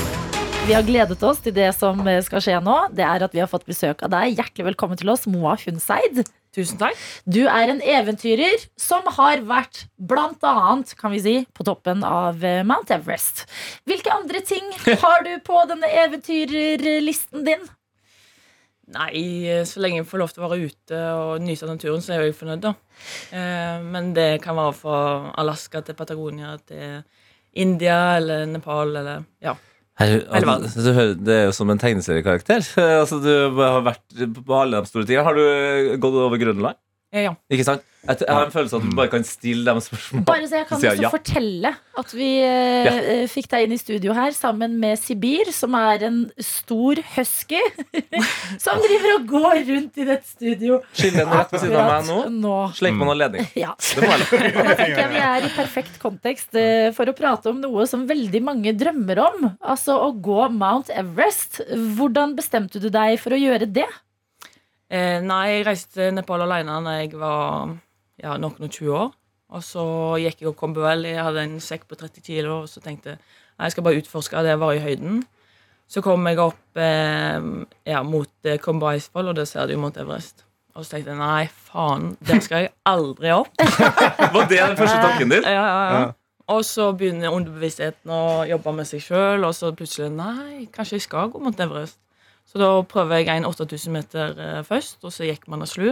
[0.67, 2.73] Vi har gledet oss til det som eh, skal skje nå.
[2.91, 4.33] Det er at vi har fått besøk av deg.
[4.35, 6.19] Hjertelig velkommen til oss, Moa Hunseid.
[6.51, 6.99] Tusen takk.
[7.23, 12.43] Du er en eventyrer som har vært blant annet, kan vi si, på toppen av
[12.43, 13.45] eh, Mount Everest.
[13.87, 14.67] Hvilke andre ting
[15.05, 17.63] har du på denne eventyrlisten din?
[18.91, 19.23] Nei,
[19.69, 22.25] så lenge jeg får lov til å være ute og nyte av naturen, så er
[22.25, 22.75] jeg jo fornøyd, da.
[23.31, 25.01] Eh, men det kan være fra
[25.39, 27.05] Alaska til Patagonia til
[27.59, 29.55] India eller Nepal eller Ja.
[29.99, 32.63] Her, altså, det er jo som en tegneseriekarakter.
[33.01, 33.27] Altså, du
[33.59, 35.25] har vært på alle de store tingene.
[35.27, 36.79] Har du gått over Grønland?
[37.15, 37.31] Ja.
[37.49, 37.85] Ikke sant?
[37.99, 40.21] Jeg, jeg har en følelse av at du bare kan stille dem spørsmål.
[40.27, 41.09] Bare så jeg kan også ja.
[41.11, 42.93] fortelle at vi Ja.
[42.95, 47.59] eh, fikk deg inn i studio her sammen med Sibir, som er en stor husky
[48.63, 50.79] som driver og går rundt i dette studio.
[50.95, 52.19] Skiller den rett ved siden av meg nå.
[52.39, 52.55] nå.
[52.79, 53.49] Sleng på noen ledning.
[53.59, 53.73] Ja.
[53.75, 54.53] Det må jeg.
[54.69, 58.05] Da tenker jeg vi er i perfekt kontekst eh, for å prate om noe som
[58.09, 59.49] veldig mange drømmer om.
[59.59, 61.59] Altså å gå Mount Everest.
[61.97, 63.89] Hvordan bestemte du deg for å gjøre det?
[64.89, 67.75] Eh, nei, jeg reiste til Nepal alene da jeg var
[68.17, 69.11] ja, noen og 20 år.
[69.49, 69.83] Og så
[70.21, 71.07] gikk jeg og kom vel.
[71.09, 74.01] Jeg hadde en sekk på 30 kilo, og så tenkte jeg nei, jeg skal bare
[74.01, 75.23] utforske det var i høyden.
[75.89, 77.47] Så kom jeg opp eh,
[77.89, 80.45] ja, mot eh, Komba Icefall, og der ser du Mount Everest.
[80.77, 83.49] Og så tenkte jeg nei, faen, der skal jeg aldri opp.
[84.35, 85.45] Var det den første tanken din?
[85.45, 86.01] Ja, ja, ja.
[86.03, 86.11] Ja.
[86.49, 91.05] Og så begynner underbevisstheten å jobbe med seg sjøl, og så plutselig Nei, kanskje jeg
[91.05, 91.99] skal gå mot Everest.
[92.49, 95.91] Så da prøver jeg en 8000 meter eh, først, og så gikk man av slu.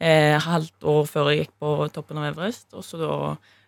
[0.00, 2.70] Eh, halvt år før jeg gikk på toppen av Everest.
[2.72, 3.12] Og så da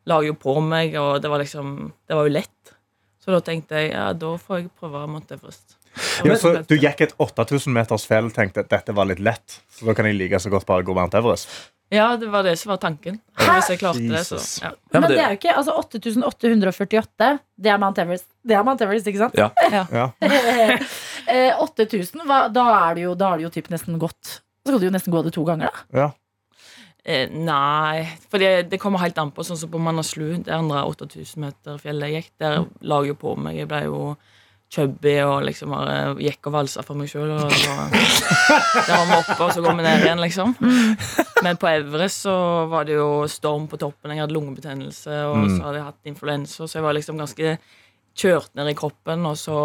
[0.09, 2.76] la jeg jo på meg, og det var liksom Det var jo lett.
[3.22, 5.76] Så da tenkte jeg ja, da får jeg prøve Mount Everest.
[6.24, 9.61] Ja, så du gikk et 8000 meters fjell tenkte at dette var litt lett.
[9.72, 11.50] Så da kan jeg like så godt bare gå Mount Everest.
[11.94, 13.20] Ja, det var det som var tanken.
[13.38, 14.72] Hvis jeg klarte det, så ja.
[14.92, 17.29] Men det- er jo ikke altså 8848.
[17.57, 18.27] Det er Mount Everest.
[18.42, 19.35] Det er Mount Everest, ikke sant?
[19.38, 19.51] Ja.
[19.92, 20.11] Ja.
[21.27, 24.37] Eh, 8000, hva, da er det jo, da er det jo typ nesten gått.
[24.62, 25.99] Så skal du jo nesten gå det to ganger, da.
[25.99, 26.05] Ja.
[27.03, 29.42] Eh, nei, for det, det kommer helt an på.
[29.46, 33.18] Sånn som på Manaslu, det andre 8000 meter fjellet jeg gikk, der la jeg jo
[33.25, 33.59] på meg.
[33.59, 33.99] Jeg ble jo
[34.72, 37.31] chubby og liksom bare gikk og valsa for meg sjøl.
[37.37, 40.57] Og det var, der var vi oppe, og så går vi ned igjen, liksom.
[41.46, 42.35] Men på Everest så
[42.68, 44.11] var det jo storm på toppen.
[44.12, 45.57] Jeg hadde lungebetennelse, og Mm.
[45.57, 47.59] så hadde jeg hatt influensa, så jeg var liksom ganske
[48.16, 49.24] kjørt ned i kroppen.
[49.26, 49.59] Og så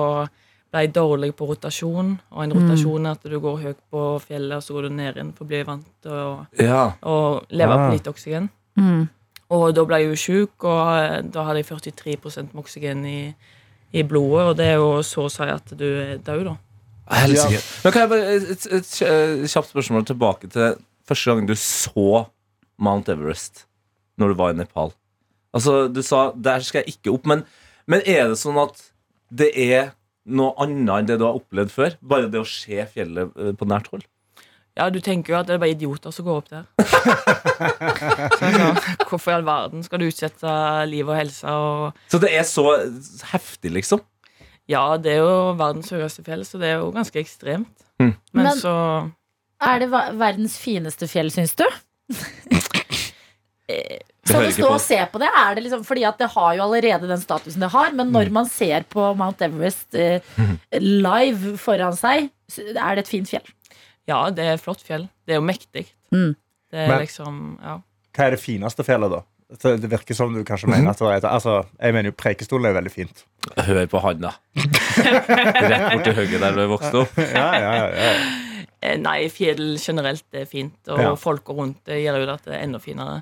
[0.72, 4.56] ble jeg dårlig på rotasjon, og en rotasjon er at du går høyt på fjellet,
[4.56, 6.92] og så går du ned igjen for å bli vant til å Ja.
[7.04, 7.88] og leve Ah.
[7.90, 8.50] på litt oksygen.
[9.52, 13.36] Og da ble jeg jo sjuk, og eh, da hadde jeg 43 med oksygen i,
[13.92, 16.58] i blodet, og det er jo så å si at du er død, da.
[17.12, 17.60] Helsike.
[17.84, 20.78] Men kan jeg bare et, et, et, kjapt spørsmål tilbake til
[21.10, 22.26] første gang du så
[22.82, 23.66] Mount Everest
[24.22, 24.94] når du var i Nepal.
[25.52, 27.44] Altså, Du sa 'der skal jeg ikke opp', men,
[27.88, 28.80] men er det sånn at
[29.32, 29.92] det er
[30.26, 31.98] noe annet enn det du har opplevd før?
[32.02, 34.06] Bare det å se fjellet eh, på nært hold?
[34.78, 36.64] Ja, du tenker jo at det er bare idioter som går opp der.
[38.40, 38.46] Så,
[39.10, 40.54] hvorfor i all verden skal du utsette
[40.88, 42.64] liv og helse og Så det er så
[43.34, 44.00] heftig, liksom?
[44.72, 47.74] Ja, det er jo verdens høyeste fjell, så det er jo ganske ekstremt.
[48.00, 48.14] Mm.
[48.34, 48.76] Men, Men- så
[49.62, 51.66] Er det verdens fineste fjell, syns du?
[54.22, 55.30] Skal du stå og se på det?
[55.38, 58.28] Er det liksom, fordi at det har jo allerede den statusen det har, men når
[58.30, 58.34] Mm.
[58.34, 60.20] man ser på Mount Everest eh,
[60.80, 62.30] live foran seg,
[62.76, 63.48] er det et fint fjell.
[64.10, 65.10] Ja, det er et flott fjell.
[65.28, 65.86] Det er jo mektig.
[66.12, 66.36] Mm.
[66.72, 67.78] Det er Men- liksom Ja.
[68.14, 69.22] Hva er det fineste fjellet, da?
[69.52, 72.66] Det virker som du kanskje mener at det er et, altså, Jeg mener jo Preikestolen
[72.70, 73.24] er veldig fint.
[73.58, 74.32] Hør på han, da.
[74.96, 77.18] Rett borti hugget der du vokste opp.
[77.18, 78.14] Ja, ja, ja, ja.
[78.82, 81.12] Eh, Nei, fjell generelt er fint, og Ja.
[81.16, 83.22] folka rundt det gjør jo det at det er enda finere.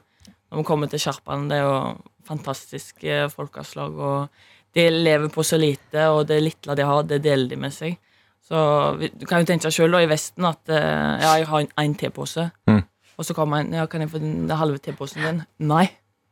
[0.52, 4.30] Når vi kommer til Sjarpan, det er jo fantastiske folkeslag, og
[4.76, 7.98] de lever på så lite, og det lille de har, det deler de med seg.
[8.48, 11.60] Så vi- du kan jo tenke deg sjøl i Vesten at eh, ja, jeg har
[11.60, 12.84] en, en tepose, Mm.
[13.18, 15.44] og så kommer en ja, kan jeg få den halve teposen din?
[15.60, 15.90] Nei.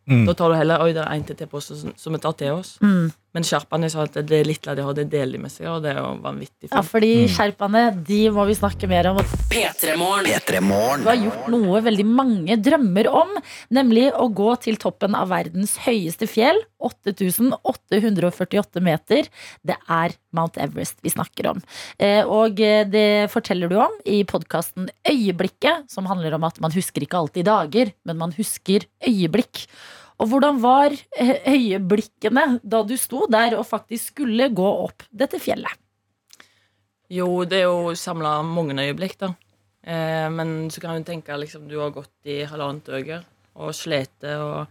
[0.09, 0.25] Mm.
[0.25, 1.35] Da tar du heller Oi, det er en til
[1.81, 2.77] som som vi tar til oss.
[2.81, 3.11] Mm.
[3.37, 5.99] Men sherpaene sa at det er litt det deler de med seg, og det er
[6.01, 7.33] jo vanvittig Ja, fordi Mm.
[7.35, 9.17] sherpaene, de må vi snakke mer om.
[9.51, 11.03] P3morgen.
[11.03, 13.29] Du har gjort noe veldig mange drømmer om,
[13.69, 16.57] nemlig å gå til toppen av verdens høyeste fjell.
[16.81, 19.27] 8848 meter.
[19.63, 21.61] Det er Mount Everest vi snakker om.
[21.99, 26.71] Eh, Og eh, det forteller du om i podkasten Øyeblikket, som handler om at man
[26.71, 29.67] husker ikke alltid dager, men man husker øyeblikk.
[30.17, 35.39] Og hvordan var eh, øyeblikkene da du sto der og faktisk skulle gå opp dette
[35.41, 35.73] fjellet?
[37.13, 39.31] Jo, det er jo samla mange øyeblikk, da.
[39.87, 43.21] Eh, men så kan du tenke liksom du har gått i halvannet døgn
[43.57, 44.65] og slitt, og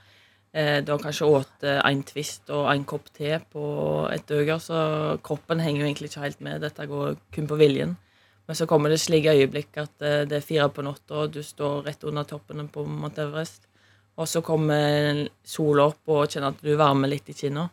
[0.53, 3.69] eh, du har kanskje spist en twist og en kopp te på
[4.13, 4.81] et døgn, så
[5.25, 6.61] kroppen henger jo egentlig ikke helt med.
[6.67, 7.97] Dette går kun på viljen.
[8.47, 11.43] Men så kommer det slike øyeblikk at eh, det er fire på natta, og du
[11.43, 13.67] står rett under toppen på Mount Everest.
[14.17, 17.67] Og så kommer sola opp og kjenner at du varmer litt i kinna.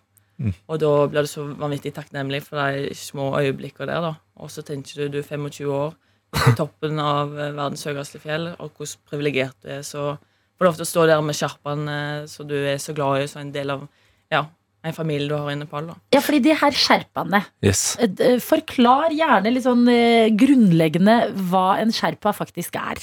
[0.67, 4.01] Og da blir du så vanvittig takknemlig for de små øyeblikkene der.
[4.01, 5.93] da Og så tenker du du er 25 år,
[6.33, 9.83] på toppen av eh, verdens høyeste fjell, og hvor privilegert du er.
[9.85, 11.85] Så får du lov til å stå der med sjarpaen
[12.25, 13.85] så som du er så glad i, som en del av
[14.33, 14.47] ja,
[14.83, 15.87] en familie du har i Nepal.
[15.87, 17.95] da Ja, fordi de her sherpaene Yes.
[18.01, 21.19] Eh, Forklar gjerne litt sånn eh, grunnleggende
[21.51, 22.99] hva en sherpa faktisk er.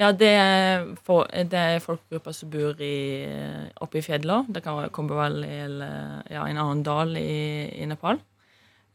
[0.00, 3.24] Ja, det er, for, det er folkegrupper som bor i,
[3.84, 4.48] oppe i fjellet.
[4.50, 8.18] Det kan være Kombervalley eller ja, en annen dal i, i Nepal.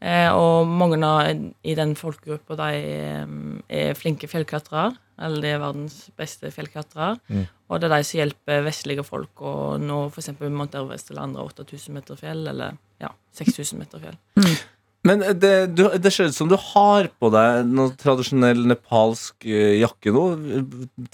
[0.00, 1.28] Eh, og mange av
[1.64, 3.32] i den folkegruppa de eh,
[3.80, 4.92] er flinke fjellklatrere.
[5.20, 7.18] Eller de er verdens beste fjellklatrere.
[7.68, 10.32] Og det er de som hjelper vestlige folk å nå f.eks.
[10.48, 14.16] Mount Everest eller andre 8000 meter fjell, eller ja, 6000 meter fjell.
[15.06, 19.78] Men det, du, det ser ut som du har på deg noe tradisjonell nepalsk eh,
[19.80, 20.26] jakke nå.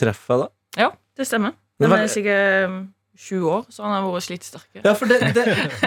[0.00, 0.50] Treffer jeg det?
[0.82, 1.54] Ja, det stemmer.
[1.82, 4.82] Den er sikkert 20 år, så han har vært slitsterke.
[4.84, 5.44] Ja, for det, det,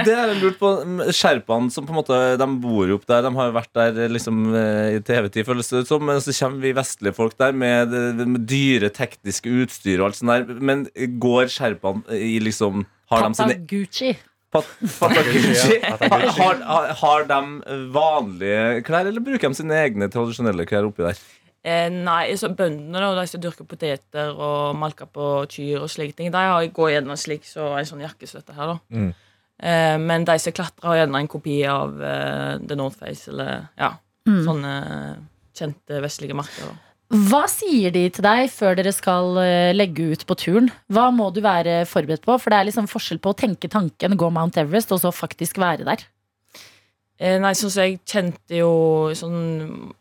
[0.07, 0.71] det er lurt på.
[1.13, 3.99] Sherpaene som på en måte De bor jo opp der, de har jo vært der
[4.05, 6.05] eh, liksom eh, i TV-tid, føles det ut som.
[6.09, 10.33] Men så kommer vi vestlige folk der med, med dyre tekniske utstyr og alt sånt
[10.33, 10.63] der.
[10.71, 10.88] Men
[11.21, 14.15] går sherpaene i liksom Har de sine Gucci.
[14.49, 15.75] Pat- Patagucci.
[16.39, 17.39] Har, har, har de
[17.93, 21.19] vanlige klær, eller bruker de sine egne tradisjonelle klær oppi der?
[21.62, 26.15] Eh, nei, så bøndene da, de som dyrker poteter og malker på kyr og slike
[26.17, 28.77] ting, de har, går gjennom slik så en sånn jakkesvette her, da.
[28.95, 29.09] Mm.
[29.59, 33.67] Eh, men de som klatrer, har gjerne en kopi av eh, The North Face eller
[33.77, 33.93] ja,
[34.29, 34.43] Mm.
[34.45, 34.71] sånne
[35.57, 36.67] kjente vestlige merker.
[36.69, 36.88] Da.
[37.10, 40.67] Hva sier de til deg før dere skal eh, legge ut på turen?
[40.93, 42.36] Hva må du være forberedt på?
[42.38, 45.58] For det er liksom forskjell på å tenke tanken, gå Mount Everest, og så faktisk
[45.62, 46.04] være der.
[47.17, 48.69] Eh, nei, sånn som jeg kjente jo
[49.17, 49.39] sånn,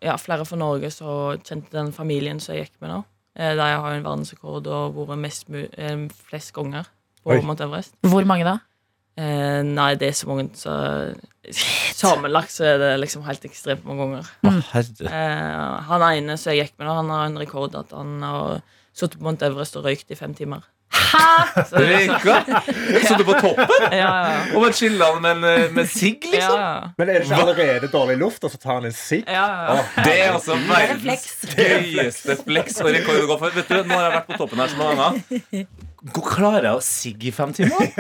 [0.05, 3.01] ja, Flere fra Norge så kjente den familien som jeg gikk med, nå.
[3.41, 6.93] Eh, jeg har en verdensrekord og vært mest, eh, flest ganger
[7.25, 7.41] på Oi.
[7.41, 7.97] Mount Everest.
[8.05, 8.59] Hvor mange da?
[9.19, 10.73] Eh, nei, det er så mange så
[11.99, 14.33] Sammenlagt så er det liksom helt ekstremt mange ganger.
[14.45, 14.59] Mm.
[14.69, 15.11] herre.
[15.11, 18.59] Eh, han ene som jeg gikk med, han har en rekord at han har
[18.93, 20.67] sittet på Mount Everest og røykt i fem timer.
[21.69, 22.63] Så, Røyka?
[23.05, 23.65] Så du på toppen?
[23.91, 24.39] ja, ja, ja.
[24.57, 26.61] Og bare chilla med, en, med sigg, liksom?
[26.61, 26.91] ja.
[27.01, 29.25] Men er det ikke allerede dårlig luft, og så tar han en sigg?
[29.29, 29.85] ja, ja.
[30.05, 31.29] Det er altså en verdens flex.
[31.57, 33.57] gøyeste flex og rekord å gå for.
[33.57, 35.69] Vet du, Nå har jeg vært på toppen her så mange ganger.
[35.99, 37.91] Hvor klarer jeg å sigge i fem timer?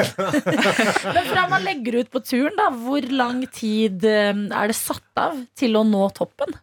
[1.17, 5.19] Men fra man legger ut på turen, da, hvor lang tid eh, er det satt
[5.19, 6.55] av til å nå toppen?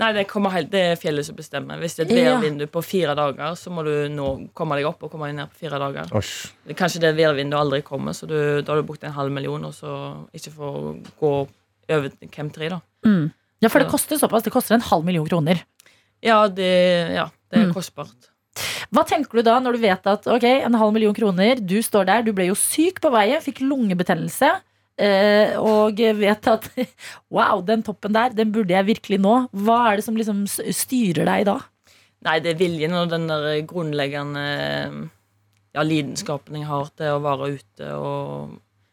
[0.00, 1.76] Nei, det, kommer helt, det er fjellet som bestemmer.
[1.82, 5.02] Hvis det er et værvindu på fire dager, så må du nå komme deg opp
[5.04, 6.08] og komme deg ned på fire dager.
[6.16, 6.46] Osh.
[6.78, 9.74] Kanskje det værvinduet aldri kommer, så du, da har du brukt en halv million, og
[9.76, 9.92] så
[10.32, 10.78] ikke får
[11.20, 11.32] gå
[11.92, 12.80] over Camp 3, da.
[13.62, 14.46] Ja, for det koster såpass.
[14.46, 15.60] Det koster en halv million kroner.
[16.24, 16.72] Ja, det,
[17.18, 17.74] ja, det er Mm.
[17.76, 18.31] kostbart.
[18.92, 22.08] Hva tenker du da når du vet at ok, en halv million kroner, du står
[22.10, 24.50] der, du ble jo syk på veien, fikk lungebetennelse,
[25.00, 26.68] eh, og vet at
[27.34, 29.36] wow, den toppen der, den burde jeg virkelig nå.
[29.64, 31.58] Hva er det som liksom styrer deg da?
[32.22, 34.44] Nei, det er viljen og den der grunnleggende
[35.72, 38.52] ja, lidenskapen jeg har til å være ute og,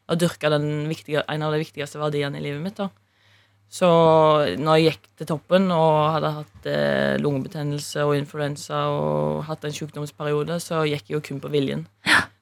[0.09, 2.79] og dyrke den viktige, en av de viktigste verdiene i livet mitt.
[2.79, 2.89] da.
[3.69, 3.85] Så
[4.57, 9.75] når jeg gikk til toppen og hadde hatt eh, lungebetennelse og influensa og hatt en
[9.75, 11.85] sykdomsperiode, så gikk jeg jo kun på viljen.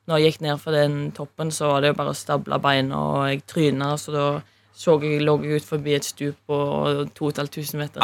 [0.08, 2.96] Når jeg gikk ned for den toppen, så var det jo bare å stable beina,
[2.96, 4.28] og jeg tryna, så da
[4.78, 6.58] så jeg, lå jeg ut forbi et stup på
[7.18, 8.00] 2500 meter.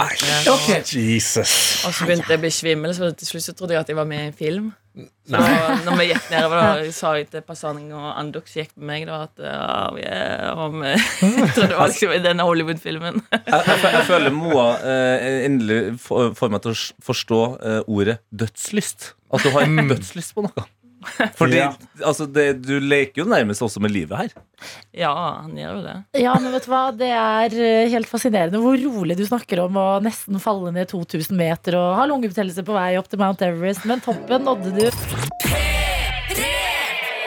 [0.51, 0.59] og-
[1.85, 3.95] og så begynte jeg å bli svimmel, så til slutt så trodde jeg at jeg
[3.95, 4.73] var med i en film.
[4.93, 5.39] Så
[5.87, 9.05] når vi gikk nedover, da, sa jeg til Passaning og Andok som gikk med meg,
[9.09, 13.17] da, at ja, yeah, om Jeg trodde det var liksom i denne Hollywood-filmen.
[13.33, 19.13] Jeg, jeg, føler Moa eh, endelig får får meg til å forstå eh, ordet dødslyst.
[19.33, 20.67] At du har dødslyst på noe.
[21.39, 21.69] Fordi Ja.
[22.05, 24.33] altså, det, du leker jo nærmest også med livet her.
[24.95, 25.13] Ja,
[25.43, 25.95] han gjør jo det.
[26.23, 26.83] Ja, men vet du hva?
[26.95, 31.35] Det er eh, helt fascinerende hvor rolig du snakker om å nesten falle ned 2000
[31.37, 34.87] meter og ha lungebetennelse på vei opp til Mount Everest, men toppen nådde du.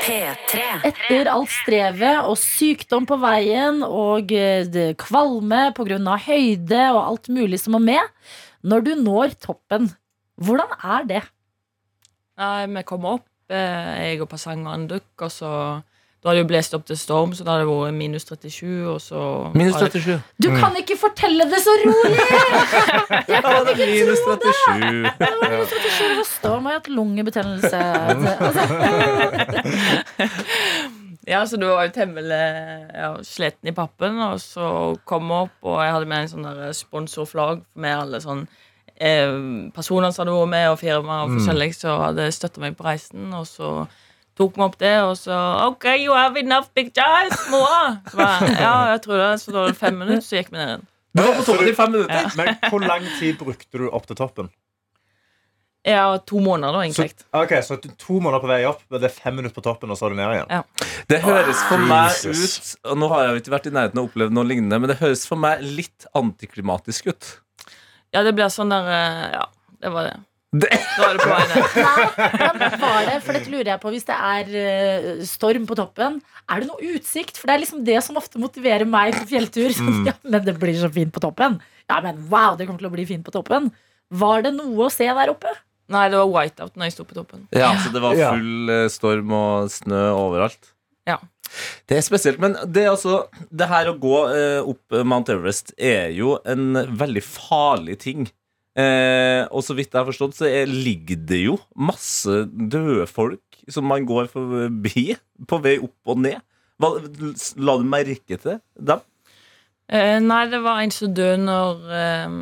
[0.07, 0.63] P3.
[0.87, 5.99] Etter alt strevet og sykdom på veien og eh, det kvalme pga.
[6.29, 8.03] høyde og alt mulig som må med,
[8.63, 9.91] når du når toppen,
[10.39, 11.23] hvordan er det?
[12.39, 15.51] Nei, vi kommer opp, jeg og Passang og Anduk, og så
[16.25, 18.89] Da hadde det jo blåst opp til storm, så da hadde det vært minus 37,
[18.91, 19.19] og så
[19.55, 20.23] Minus var det- 37.
[20.43, 22.17] Du kan ikke fortelle det så rolig!
[23.31, 24.41] Jeg kan det ikke minus tro det!
[25.21, 27.79] Det var minus 37 og Storm, og jeg har hatt lungebetennelse.
[28.11, 28.33] Altså,
[31.27, 32.37] Ja, så du var jo temmelig
[32.95, 34.67] ja, sliten i pappen, og så
[35.11, 38.45] kom vi opp, og jeg hadde med en sånn sponsorflagg med alle sånn
[39.01, 39.37] eh,
[39.77, 43.31] personer som hadde vært med, og firmaer og forskjellig, så hadde støtta meg på reisen,
[43.37, 43.71] og så
[44.37, 47.97] tok vi opp det, og så OK, you have enough pictures, mora!
[48.11, 49.33] Så bare, ja, jeg tror det.
[49.41, 50.87] Så da var det fem minutter, så gikk vi ned igjen.
[51.17, 52.31] Du var på toppen i fem minutter.
[52.37, 54.51] Men hvor lang tid brukte du opp til toppen?
[55.87, 57.27] Ja, to måneder, da, Så, egentlig.
[57.33, 59.97] ok, så to måneder på vei opp, men det er fem minutter på toppen, og
[59.97, 60.51] så er du ned igjen.
[60.51, 60.63] Ja.
[61.07, 64.09] Det høres for meg ut Og nå har jeg jo ikke vært i nærheten og
[64.11, 67.29] opplevd noe lignende, men det høres for meg litt antiklimatisk ut.
[68.17, 69.45] Ja, det blir sånn der eh, Ja,
[69.85, 70.17] det var det.
[70.57, 71.75] Det, var det på vei ned.
[72.41, 75.77] Nei, men var det, for dette lurer jeg på Hvis det er eh, storm på
[75.77, 76.17] toppen,
[76.49, 77.37] er det noe utsikt?
[77.37, 79.75] For det er liksom det som ofte motiverer meg på fjelltur.
[79.87, 80.07] Mm.
[80.09, 81.59] ja, men det blir så fint på toppen.
[81.91, 83.69] Ja, men wow, det kommer til å bli fint på toppen.
[84.17, 85.53] Var det noe å se der oppe?
[85.93, 87.45] Nei, det var whiteout når jeg sto på toppen.
[87.55, 90.73] ja, så det var full eh, storm og snø overalt.
[91.07, 91.21] Ja.
[91.89, 95.73] Det er spesielt, men det, er altså, det her å gå eh, opp Mount Everest
[95.79, 98.27] er jo en veldig farlig ting.
[98.77, 103.41] Eh, og så vidt jeg har forstått, så er, ligger det jo masse døde folk
[103.73, 105.15] som man går forbi
[105.49, 106.43] på vei opp og ned.
[106.77, 106.91] Hva,
[107.57, 109.01] la du merke til dem?
[109.89, 112.37] Eh, nei, det var en som døde når, eh,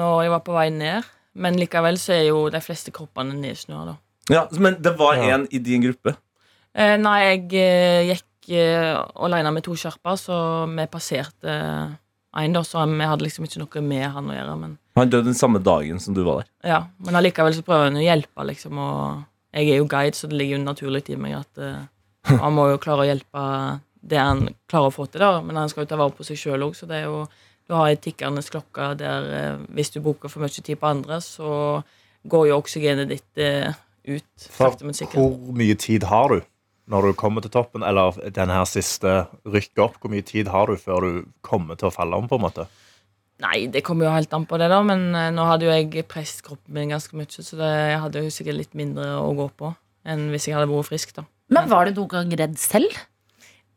[0.00, 1.06] når jeg var på vei ned.
[1.38, 3.94] Men likevel så er jo de fleste kroppene nedsnøa, da.
[4.34, 5.36] Ja, men det var Ja.
[5.36, 6.16] en i din gruppe.
[6.74, 8.08] Eh, nei, jeg eh,
[8.42, 11.54] gikk eh, alene med to sherpaer, så vi passerte
[12.38, 12.62] en, da.
[12.64, 14.56] Så vi hadde liksom ikke noe med han å gjøre.
[14.60, 16.50] Men, Han døde den samme dagen som du var der.
[16.68, 16.86] ja.
[16.98, 18.78] men allikevel så prøver han å hjelpe, liksom.
[18.78, 19.24] Og
[19.54, 21.84] jeg er jo guide, så det ligger jo naturlig i meg at eh,
[22.28, 23.44] han må jo klare å hjelpe
[24.08, 25.42] det han klarer å få til, da.
[25.42, 27.26] Men han skal jo ta vare på seg sjøl òg, så det er jo
[27.68, 31.18] Du har ei tikkende klokke der eh, hvis du bruker for mye tid på andre,
[31.20, 31.82] så
[32.24, 33.74] går jo oksygenet ditt eh,
[34.08, 34.46] ut.
[34.56, 36.40] Hvor mye tid har du
[36.88, 39.98] når du kommer til toppen, eller den her siste rykket opp?
[40.00, 42.68] Hvor mye tid har du før du kommer til å falle om, på en måte?
[43.44, 44.80] Nei, det kommer jo helt an på det, da.
[44.86, 48.24] Men eh, nå hadde jo jeg presset kroppen min ganske mye, så det, jeg hadde
[48.24, 49.74] jo sikkert litt mindre å gå på
[50.08, 51.26] enn hvis jeg hadde vært frisk, da.
[51.52, 52.96] Men var du noen gang redd selv?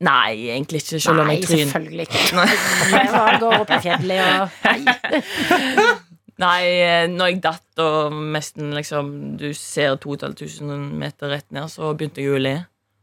[0.01, 1.67] Nei, egentlig ikke, selv om jeg jeg tryner.
[1.67, 2.45] selvfølgelig ikke.
[2.89, 5.97] Det var å gå opp i fjellet og Nei.
[6.41, 11.91] Nei, eh, når jeg datt og nesten liksom Du ser 2500 meter rett ned, så
[11.93, 12.55] begynte jeg å le.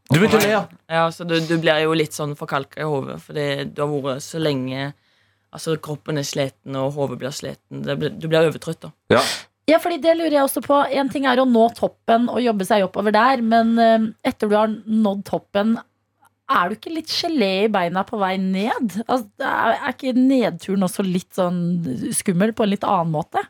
[0.09, 0.61] Du begynte å le, ja.
[0.89, 4.25] Ja, så du, du blir jo litt sånn forkalka i hodet, fordi du har vært
[4.25, 4.89] så lenge
[5.49, 7.79] Altså, kroppen er sliten, og hodet blir sliten.
[7.81, 8.91] Du blir overtrøtt, da.
[9.15, 9.23] ja.
[9.69, 10.77] Ja, fordi det lurer jeg også på.
[10.97, 14.55] En ting er å nå toppen og jobbe seg oppover der, men eh, etter du
[14.57, 15.75] har nådd toppen,
[16.49, 18.95] er du ikke litt gelé i beina på vei ned?
[19.05, 21.59] Altså, er, er ikke nedturen også litt sånn
[22.17, 23.43] skummel på en litt annen måte?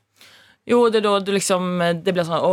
[0.68, 2.50] Jo, det er da du liksom Det blir sånn Å,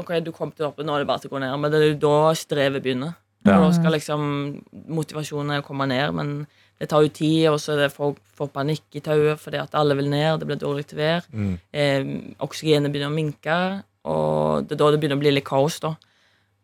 [0.00, 1.52] ok, du kom til toppen, nå er det bare til å gå ned.
[1.60, 3.12] Men det er jo da strevet begynner.
[3.42, 3.58] Ja.
[3.58, 4.24] Da skal liksom
[4.94, 6.34] Motivasjonen komme ned, men
[6.78, 9.96] det tar jo tid, og så får folk får panikk i tauet fordi at alle
[9.98, 11.26] vil ned, det blir dårlig til vær.
[11.30, 11.52] Mm.
[11.72, 13.58] Eh, oksygenet begynner å minke,
[14.06, 15.94] og det er da det begynner å bli litt kaos, da.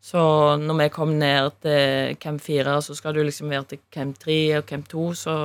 [0.09, 0.21] Så
[0.63, 4.39] når vi kom ned til camp 4, så skal du liksom være til camp 3
[4.61, 5.37] og camp 2, så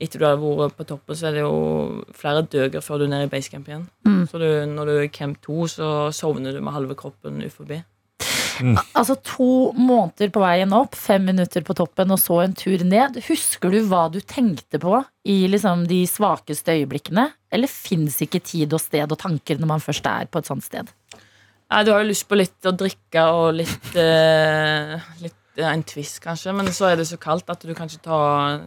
[0.00, 3.12] etter du har vært på toppen, så er det jo flere døger før du er
[3.12, 3.86] nede i basecamp igjen.
[4.06, 4.24] Mm.
[4.30, 7.80] Så du, når du er i camp 2, så sovner du med halve kroppen uforbi.
[8.98, 13.18] Altså to måneder på veien opp, fem minutter på toppen og så en tur ned.
[13.28, 17.28] Husker du hva du tenkte på i liksom de svakeste øyeblikkene?
[17.54, 20.66] Eller fins ikke tid og sted og tanker når man først er på et sånt
[20.66, 20.90] sted?
[21.68, 25.82] Nei, du har jo lyst på litt å drikke og litt, eh, litt eh, en
[25.84, 26.54] twist, kanskje.
[26.56, 28.20] Men så er det så kaldt at du kan ikke ta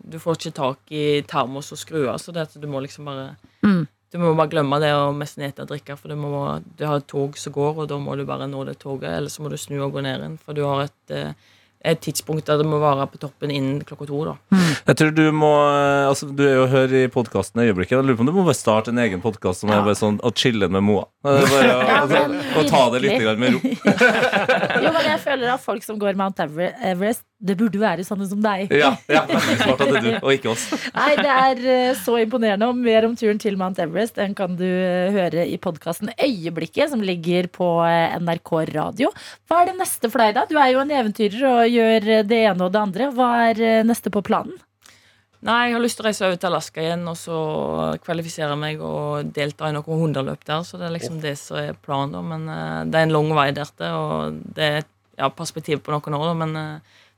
[0.06, 3.34] Du får ikke tak i termos og skruer, så det at du må liksom bare
[3.65, 3.88] Mm.
[4.12, 6.99] Du må bare glemme det å mest ete og drikke, for du, må, du har
[6.99, 9.49] et tog som går, og da må du bare nå det toget, eller så må
[9.53, 11.34] du snu og gå ned igjen, for du har et eh,
[11.82, 14.20] et tidspunkt der det må være på toppen innen klokka to.
[14.28, 14.36] da
[14.86, 15.47] Jeg tror du må
[16.12, 17.95] altså, Du er jo hør i podkasten i øyeblikket.
[17.95, 20.20] Jeg lurer på om du må bare starte en egen podkast som er bare sånn
[20.22, 21.07] å chille med Moa.
[21.26, 22.22] Bare, å- Ja, altså,
[22.62, 23.64] og ta det litt med ro.
[24.86, 28.41] Jo, men jeg føler at folk som går Mount Everest, det burde være sånne som
[28.43, 28.71] deg.
[28.77, 29.23] Ja, ja,
[29.63, 30.67] smart at det er du, og ikke oss.
[30.93, 32.69] Nei, det er eh, så imponerende.
[32.69, 36.91] Og mer om turen til Mount Everest den kan du eh, høre i podkasten Øyeblikket,
[36.93, 39.09] som ligger på eh, NRK Radio.
[39.49, 40.45] Hva er det neste for deg, da?
[40.49, 43.09] Du er jo en eventyrer og gjør det ene og det andre.
[43.17, 44.61] Hva er neste på planen?
[45.41, 47.37] Nei, jeg har lyst til å reise over til Alaska igjen og så
[48.05, 50.61] kvalifisere meg og delta i noen hundeløp der.
[50.67, 52.13] Så det er liksom det som er planen.
[52.13, 55.81] da Men det er en lang vei der til, og det er et ja, perspektiv
[55.81, 56.27] på noen år.
[56.29, 56.59] da Men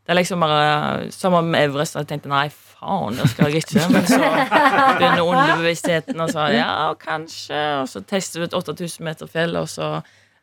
[0.04, 1.96] det er liksom bare Sammen med Everest.
[1.96, 3.86] Jeg tenkte nei, faen, det skal jeg ikke.
[3.94, 7.62] Men så begynner underbevisstheten og så ja, kanskje.
[7.82, 9.94] Og så tester du et 8000 meter fjell, og så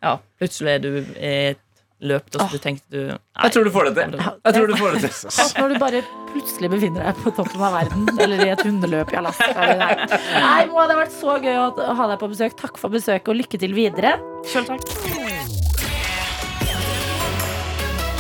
[0.01, 1.67] ja, plutselig er du i et
[2.01, 4.15] løp og så du tenkte du nei, Jeg tror du får det til.
[4.25, 5.41] Jeg tror du får det til.
[5.61, 9.19] Når du bare plutselig befinner deg på toppen av verden, eller i et hundeløp i
[9.21, 9.51] Alaska.
[9.53, 12.57] Eller nei, Moa, det har vært så gøy å ha deg på besøk.
[12.61, 14.17] Takk for besøket, og lykke til videre.
[14.49, 15.70] Selv takk.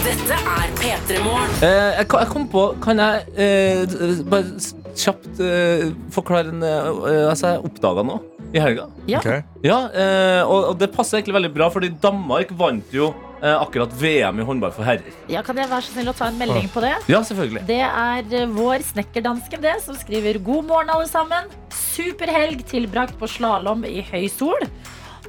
[0.04, 1.50] Dette er P3 Morgen.
[1.64, 3.96] Eh, jeg, kom- jeg kom på Kan jeg eh,
[4.30, 4.54] bare
[4.96, 8.88] kjapt eh, forklare en eh, Altså, jeg oppdaga noe i helga.
[9.06, 9.20] Ja.
[9.20, 9.44] Okay.
[9.62, 13.92] Ja, eh, og, og det passer egentlig veldig bra, fordi Danmark vant jo eh, akkurat
[14.00, 15.12] VM i håndball for herrer.
[15.30, 16.90] ja, kan jeg være så snill å ta en melding på det?
[17.12, 17.62] Ja, selvfølgelig.
[17.68, 21.46] Det er eh, vår snekkerdansken det, som skriver God morgen, alle sammen.
[21.78, 24.66] Superhelg tilbrakt på slalåm i høy sol.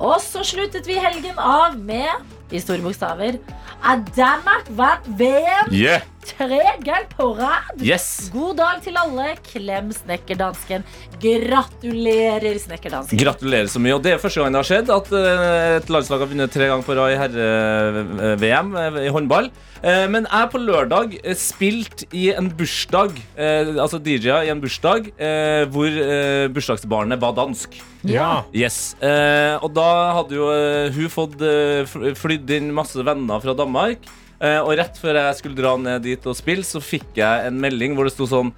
[0.01, 2.09] Og så sluttet vi helgen av med,
[2.51, 3.37] i store bokstaver,
[3.83, 6.01] at Danmark vant VM Yeah!
[6.25, 7.81] Tre ganger på rad.
[7.83, 8.29] Yes!
[8.33, 9.31] God dag til alle.
[9.47, 10.85] Klem snekkerdansken.
[11.21, 13.19] Gratulerer, snekkerdansken.
[13.21, 13.95] Gratulerer så mye.
[13.97, 16.69] Og det er første gang det har skjedd at eh, et landslag har vunnet tre
[16.71, 18.71] ganger på rad i herre-VM
[19.05, 19.51] i håndball.
[19.81, 24.61] Eh, Men jeg på lørdag eh, spilte i en bursdag, eh, altså DJ-a i en
[24.61, 27.79] bursdag, eh, hvor eh, bursdagsbarnet var dansk.
[28.07, 28.43] Ja.
[28.53, 28.95] Yes.
[29.01, 31.85] Eh, og da hadde jo eh, hun fått eh,
[32.17, 34.05] flydd inn masse venner fra Danmark.
[34.41, 37.59] Eh, og rett før jeg skulle dra ned dit og spille, så fikk jeg en
[37.61, 38.49] melding hvor det sto sånn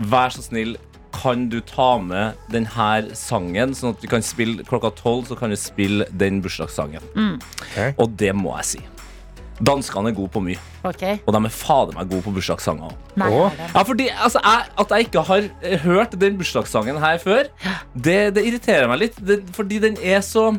[0.00, 0.78] Vær så snill,
[1.12, 5.52] kan du ta med denne sangen, sånn at vi kan spille klokka tolv, så kan
[5.52, 7.02] du spille den bursdagssangen.
[7.36, 7.76] Ok.
[8.00, 8.80] Og det må jeg si.
[9.60, 10.56] Danskene er gode på mye,
[10.88, 11.18] Okay.
[11.26, 13.58] og de er fader meg gode på bursdagssanger òg.
[13.74, 17.50] Ja, fordi altså, jeg, At jeg ikke har eh, hørt den bursdagssangen her før,
[17.92, 19.18] det, det irriterer meg litt.
[19.20, 20.54] Det, fordi den er så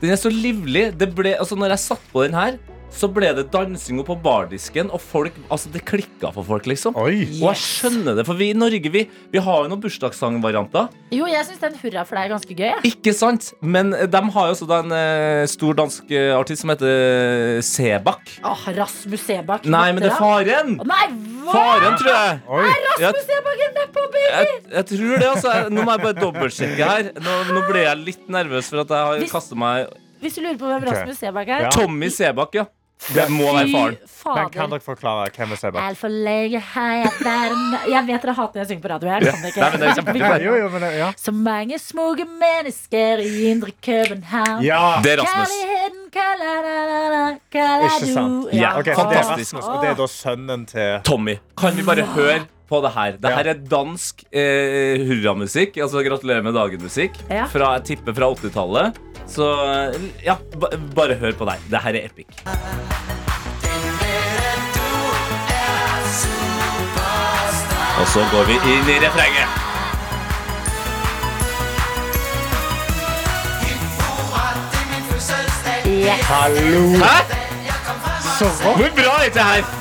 [0.00, 0.94] Den er så livlig.
[0.96, 2.56] Det ble, altså, når jeg satt på den her,
[2.90, 6.96] så ble det dansing på bardisken, og folk, altså, det klikka for folk, liksom.
[6.98, 7.22] Oi.
[7.40, 10.88] Og jeg skjønner det, for vi i Norge vi, vi har jo noen bursdagssangvarianter.
[11.14, 12.72] Jo, jeg syns den hurra for deg er ganske gøy.
[12.90, 13.52] Ikke sant?
[13.62, 18.34] Men de har jo også en eh, stor dansk eh, artist som heter eh, Sebak.
[18.46, 19.66] Åh, Rasmus Sebak.
[19.70, 20.74] Nei, men det er faren!
[20.82, 21.06] Å, Nei,
[21.46, 21.54] hva?
[21.54, 22.42] Faren, tror jeg.
[22.58, 22.66] Oi.
[22.66, 24.26] Er Rasmus Sebak en nedpå, baby!
[24.30, 25.54] jeg, jeg tror det, altså.
[25.70, 27.10] Nå må jeg bare dobbeltsjekke her.
[27.22, 29.88] Nå, nå ble jeg litt nervøs for at jeg har Hvis- kastet meg
[30.20, 31.72] Hvis du lurer på hvem Rasmus Sebakk er Ja.
[31.74, 32.66] Tommy Sebak, ja.
[33.14, 33.96] Det må være faren.
[34.36, 35.82] Men kan dere forklare hvem er Sebak?
[35.88, 39.08] Altfor lenge har jeg vært Jeg vet dere hater når jeg synger på radio.
[39.08, 39.60] Jeg kan det ikke.
[39.64, 40.26] Nei, men det er kjempefint.
[40.26, 41.08] Ja, jo, jo, men det- ja.
[41.16, 44.62] Så mange smuge mennesker i indre København.
[44.62, 45.00] ja.
[45.02, 46.60] Det er Rasmus.
[46.70, 48.48] Ikke sant?
[48.54, 49.54] Ja, okay, er fantastisk.
[49.60, 51.36] Og det er da sønnen til Tommy.
[51.58, 52.40] Kan vi bare høre
[52.70, 53.16] på det her?
[53.20, 55.76] Det her er dansk eh, hurramusikk.
[55.82, 57.18] Altså gratulerer med dagen-musikk.
[57.52, 59.00] Fra, jeg tipper fra 80-tallet.
[59.30, 59.46] Så
[60.24, 61.62] ja, ba, bare hør på deg.
[61.70, 62.26] Det her er epic.
[68.00, 69.58] Og så går vi inn i refrenget.
[76.30, 76.80] Hallo!
[77.04, 77.16] Hæ?
[78.38, 78.72] Så bra!
[78.76, 79.79] Hvor bra er dette her?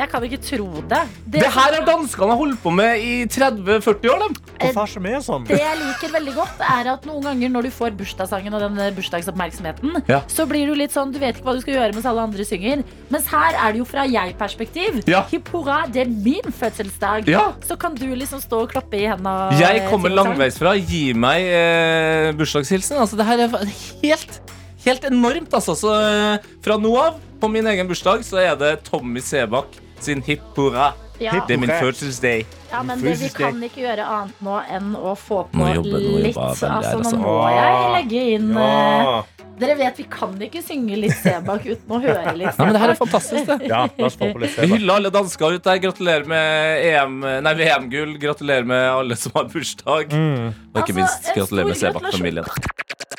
[0.00, 1.00] Jeg kan ikke tro det.
[1.26, 4.22] Det, Det her har danskene holdt på med i 30-40 år.
[4.24, 4.36] dem.
[4.60, 5.46] Hvorfor er ikke sånn?
[5.48, 8.80] det jeg liker veldig godt, er at noen ganger når du får bursdagssangen og den
[8.96, 10.20] bursdagsoppmerksomheten, Ja.
[10.28, 12.44] så blir du litt sånn Du vet ikke hva du skal gjøre mens alle andre
[12.44, 12.84] synger.
[13.10, 15.02] Mens her er det jo fra jeg-perspektiv.
[15.08, 15.22] Ja.
[15.30, 17.28] Hippora, det er min fødselsdag.
[17.28, 17.52] Ja.
[17.66, 19.58] Så kan du liksom stå og klappe i hendene.
[19.58, 20.76] Jeg kommer langveisfra.
[20.80, 22.96] Gi meg eh, bursdagshilsen.
[23.00, 23.66] Altså, det her er
[24.02, 24.40] helt,
[24.84, 25.52] helt enormt.
[25.52, 25.74] Altså.
[25.78, 30.22] Så eh, fra nå av, på min egen bursdag, så er det Tommy Sebakk sin
[30.26, 30.92] hipp hurra.
[31.20, 31.34] Ja.
[31.46, 32.46] Det er min fødselsdag.
[32.70, 35.90] Ja, men det, vi kan ikke gjøre annet nå enn å få på nå jobbe,
[35.90, 36.36] nå jobbe litt.
[36.36, 37.18] veldig her, Altså, nå altså.
[37.20, 39.18] må jeg legge inn Ja.
[39.20, 42.72] eh, Dere vet vi kan ikke synge litt Sebak uten å høre litt Nei, men
[42.72, 43.10] det her er Sebak.
[43.10, 43.68] fantastisk, det.
[43.68, 45.82] Ja, la oss få på litt Vi hyller alle dansker ute der.
[45.84, 48.16] Gratulerer med EM, nei, VM-gull.
[48.22, 49.84] Gratulerer med alle som har bursdag.
[50.16, 52.48] Og ikke Altså, minst gratulerer med Sebak-familien.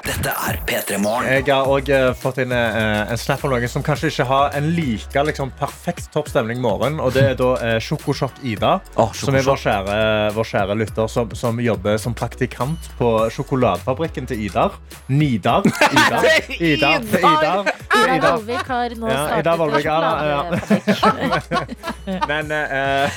[0.01, 1.27] Dette er P3 Morgen.
[1.29, 4.71] Jeg har òg fått inn eh, en snap om noen som kanskje ikke har en
[4.73, 6.97] like liksom, perfekt toppstemning morgen.
[7.03, 9.99] Og det er da eh, Sjokosjokk Ida, oh, som er vår kjære,
[10.37, 14.79] vår kjære lytter, som, som jobber som praktikant på sjokoladefabrikken til Idar.
[15.11, 15.69] Nidar.
[15.91, 16.25] Idar.
[16.57, 17.05] Idar.
[17.21, 17.21] Idar.
[17.21, 17.81] Ida
[18.15, 18.31] Ida.
[18.35, 21.77] Vollvik har nå Ja, Ida startet sjokoladefabrikk.
[22.31, 23.11] Men, eh,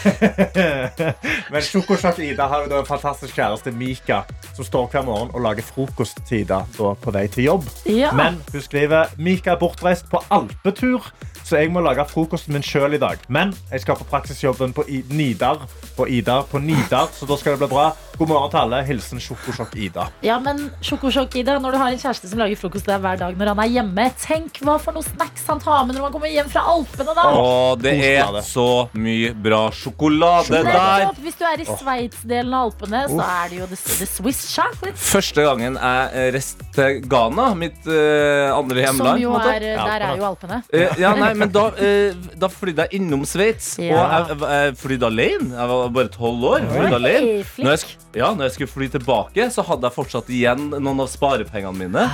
[1.53, 4.23] men Sjokosjokk Ida har jo da en fantastisk kjæreste, Mika,
[4.55, 7.69] som står hver morgen og lager frokost til Ida da, på vei til jobb.
[7.89, 8.13] Ja.
[8.17, 11.11] Men hun skriver Mika er bortreist på alpetur,
[11.45, 13.21] så jeg må lage frokosten min sjøl i dag.
[13.29, 15.67] Men jeg skal på praksisjobben på I Nidar,
[15.97, 17.91] på Idar, på Nidar, så da skal det bli bra.
[18.15, 18.79] God morgen til alle.
[18.87, 20.05] Hilsen Sjokosjokk Ida.
[20.23, 23.19] Ja, men sjokosjokk Ida, når du har en kjæreste som lager frokost til deg hver
[23.19, 26.15] dag når han er hjemme, tenk hva for noen snacks han tar med når han
[26.15, 27.25] kommer hjem fra Alpene, da.
[27.35, 27.49] Å,
[27.81, 31.09] det er så mye bra sjokolade der.
[31.25, 34.95] Hvis du er i Sveits-delen av Alpene, så er det jo the, the Swiss chocolate.
[35.01, 40.23] Første gangen jeg eh, reiste til Ghana, mitt uh, andre Som jo er, der er
[40.23, 40.61] jo Alpene.
[40.71, 43.75] Uh, ja, nei, men da, uh, da flydde jeg innom Sveits.
[43.83, 43.99] Ja.
[43.99, 45.51] Og jeg, jeg flydde alene.
[45.59, 46.71] Jeg var bare tolv år.
[46.71, 47.37] Flydde alene.
[47.59, 51.09] Når jeg, ja, når jeg skulle fly tilbake, så hadde jeg fortsatt igjen noen av
[51.11, 52.05] sparepengene mine.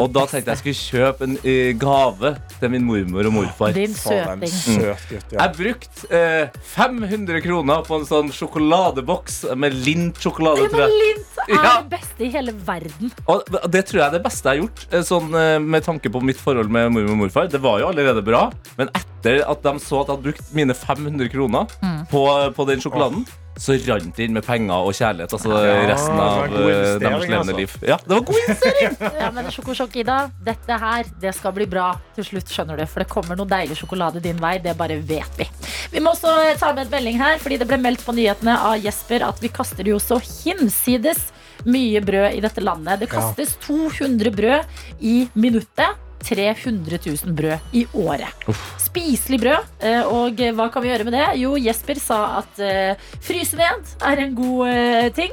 [0.00, 3.74] Og da tenkte jeg skulle kjøpe en eh, gave til min mormor og morfar.
[3.76, 4.48] Din søting.
[4.48, 10.64] søt Jeg brukte eh, 500 kroner på en sånn sjokoladeboks med lint sjokolade.
[10.64, 11.20] Ja, men jeg.
[11.44, 11.74] Er Ja.
[11.82, 13.10] det beste i hele verden.
[13.28, 15.30] Og det tror jeg er det beste jeg har gjort, eh, sånn,
[15.68, 17.48] med tanke på mitt forhold med mormor og morfar.
[17.52, 18.46] Det var jo allerede bra,
[18.78, 22.06] men etter at de så at jeg hadde brukt mine 500 kroner Mm.
[22.10, 22.22] på,
[22.54, 23.26] på den sjokoladen,
[23.56, 25.34] så rant det inn med penger og kjærlighet.
[25.36, 27.56] Altså Ja, resten av eh, deres levende altså.
[27.58, 27.76] liv.
[27.86, 28.96] Ja, det var god investering!
[29.24, 32.84] Ja, men Sjokosjokk, Ida, dette her det skal bli bra til slutt, skjønner du.
[32.90, 34.56] For det kommer noe deilig sjokolade din vei.
[34.64, 35.46] Det bare vet vi.
[35.94, 38.56] Vi må også eh, ta med en melding her, fordi det ble meldt på nyhetene
[38.70, 41.30] av Jesper at vi kaster jo så hinsides
[41.64, 43.04] mye brød i dette landet.
[43.04, 46.00] Det kastes 200 brød i minuttet.
[46.24, 48.46] 300 000 brød i året.
[48.80, 49.70] Spiselig brød.
[49.84, 51.26] eh, Og hva kan vi gjøre med det?
[51.42, 55.32] Jo, Jesper sa at uh, fryse ned er en god uh, ting.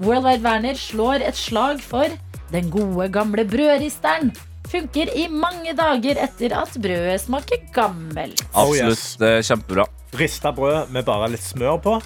[0.00, 2.06] Worldwide Werner slår et slag for
[2.50, 4.32] den gode, gamle brødristeren.
[4.70, 8.42] Funker i mange dager etter at brødet smaker gammelt.
[8.54, 9.18] Oh, Absolutt.
[9.18, 9.86] Det er kjempebra.
[10.18, 11.96] Rista brød med bare litt smør på.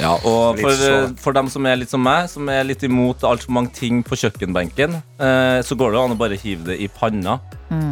[0.00, 3.20] Ja, og for, eh, for dem som er litt som meg, som er litt imot
[3.28, 6.88] altfor mange ting på kjøkkenbenken, eh, så går det an å bare hive det i
[6.88, 7.38] panna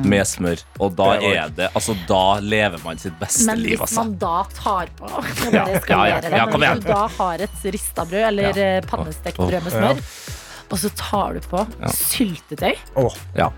[0.04, 0.60] med smør.
[0.80, 4.02] Og da Det er det Altså, da lever man sitt beste Men liv, hvis altså.
[4.04, 5.08] man da tar på
[5.52, 6.20] Ja, bare skal ja, ja.
[6.20, 6.82] det, Ja, kom men igjen.
[6.84, 9.78] du da har et rista brød eller eh, pannestekt brød med ja.
[9.94, 10.02] smør,
[10.70, 11.88] og så tar du på Ja.
[11.96, 13.14] syltetøy oh.
[13.36, 13.48] Ja.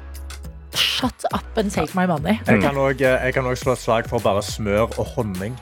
[0.75, 2.39] Shut up and take my money.
[2.47, 5.59] Jeg kan også- jeg kan òg slå et slag for bare smør og honning.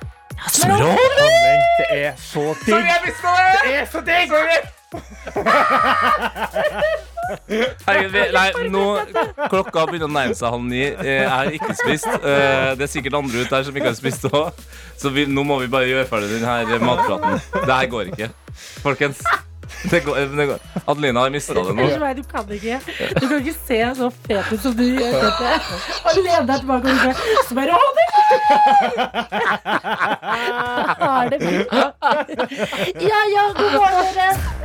[0.49, 0.81] Smør
[1.79, 2.85] Det er så digg.
[3.65, 4.31] Det er så digg!
[7.87, 8.85] Herregud, vi, nei, nå
[9.53, 10.81] Klokka begynner å nærme seg halv ni.
[10.89, 12.09] Eh, Jeg har ikke spist.
[12.09, 14.65] Eh, Det er sikkert andre ute her som ikke har spist òg.
[14.99, 17.39] Så vi, nå må vi bare gjøre ferdig denne matpraten.
[17.55, 18.31] Det her går ikke.
[18.83, 19.23] Folkens.
[19.91, 20.59] Det går, det går.
[20.87, 21.87] Adelina har mista det nå.
[22.17, 22.81] Du kan ikke
[23.21, 25.13] Du kan ikke se så fet ut som du gjør.
[25.25, 25.53] Petter.
[26.05, 27.15] Og lene deg tilbake og ikke
[27.49, 27.71] Så bare
[31.31, 31.41] blitt
[33.01, 34.60] Ja ja, god morgen, dere.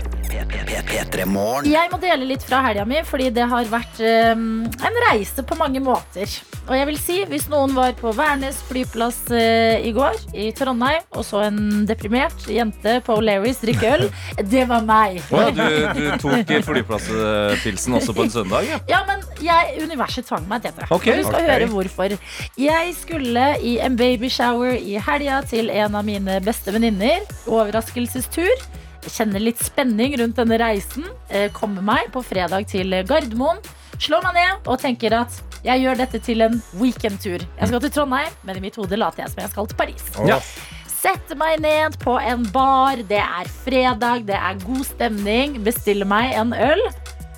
[0.50, 1.68] P3 Morgen.
[1.70, 4.00] Jeg må dele litt fra helga mi, fordi det har vært
[4.36, 6.30] um, en reise på mange måter.
[6.66, 11.04] Og jeg vil si, hvis noen var på Værnes flyplass uh, i går, i Trondheim,
[11.16, 14.06] og så en deprimert jente på O'Learys drikke øl,
[14.42, 15.20] det var meg.
[15.36, 15.64] Oh, du,
[15.98, 18.70] du tok flyplasspilsen også på en søndag?
[18.70, 18.80] Ja.
[18.92, 20.90] Ja, men jeg, universet tvang meg til det.
[20.90, 21.20] Okay.
[21.20, 21.52] Du skal okay.
[21.52, 22.18] høre hvorfor.
[22.62, 27.26] Jeg skulle i en babyshower i helga til en av mine beste venninner.
[27.46, 28.66] Overraskelsestur.
[29.10, 31.06] Kjenner litt spenning rundt denne reisen.
[31.30, 33.60] Eh, Kommer meg på fredag til Gardermoen.
[34.02, 37.40] Slår meg ned og tenker at jeg gjør dette til en weekendtur.
[37.60, 40.04] Jeg skal til Trondheim, men i mitt hode later jeg som jeg skal til Paris.
[40.28, 40.40] Ja.
[40.90, 42.98] Setter meg ned på en bar.
[43.08, 45.60] Det er fredag, det er god stemning.
[45.64, 46.82] Bestiller meg en øl.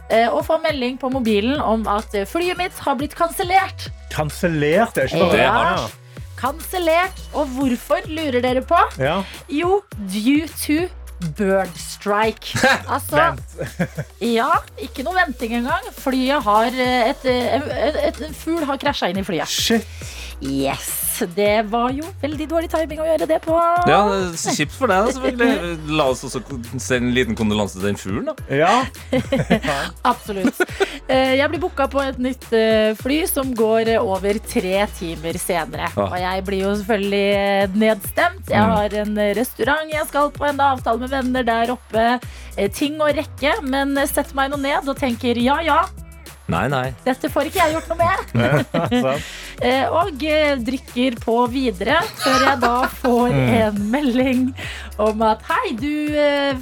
[0.09, 3.89] eh, Og får melding på mobilen om at eh, flyet mitt har blitt kansellert.
[4.09, 4.93] Kansellert.
[4.95, 5.51] Det er ikke bare Det Ja.
[5.53, 5.95] hardt.
[6.38, 7.20] Kansellert.
[7.34, 8.78] Og hvorfor, lurer dere på?
[8.99, 9.24] Ja.
[9.49, 10.88] Jo, due to
[11.38, 12.53] bird strike.
[12.88, 13.34] Altså,
[14.24, 14.51] ja,
[14.82, 15.89] ikke noe venting engang.
[15.97, 19.49] Flyet har eh, et, et, et, et En fugl har krasja inn i flyet.
[19.51, 19.86] Shit.
[20.38, 20.91] Yes,
[21.34, 23.55] det var jo veldig dårlig timing å gjøre det på.
[23.89, 25.95] Ja, det så kjipt for deg, selvfølgelig.
[25.97, 26.43] La oss også
[26.78, 28.36] sende en liten kondolanse til den fuglen, da.
[28.53, 28.76] Ja.
[30.11, 30.61] Absolutt.
[31.09, 35.39] Eh, Jeg blir booka på et nytt eh, fly som går eh, over tre timer
[35.41, 35.89] senere.
[36.05, 38.53] Og jeg blir jo selvfølgelig eh, nedstemt.
[38.53, 42.08] Jeg har en eh, restaurant jeg skal på, en avtale med venner der oppe.
[42.58, 45.80] eh, Ting å rekke, men eh, setter meg nå ned og tenker ja ja,
[46.47, 46.93] Nei, nei.
[47.03, 49.24] dette får ikke jeg gjort noe med.
[49.58, 50.22] Eh, Og
[50.62, 54.43] drikker på videre før jeg da får en melding
[55.01, 56.14] om at hei, du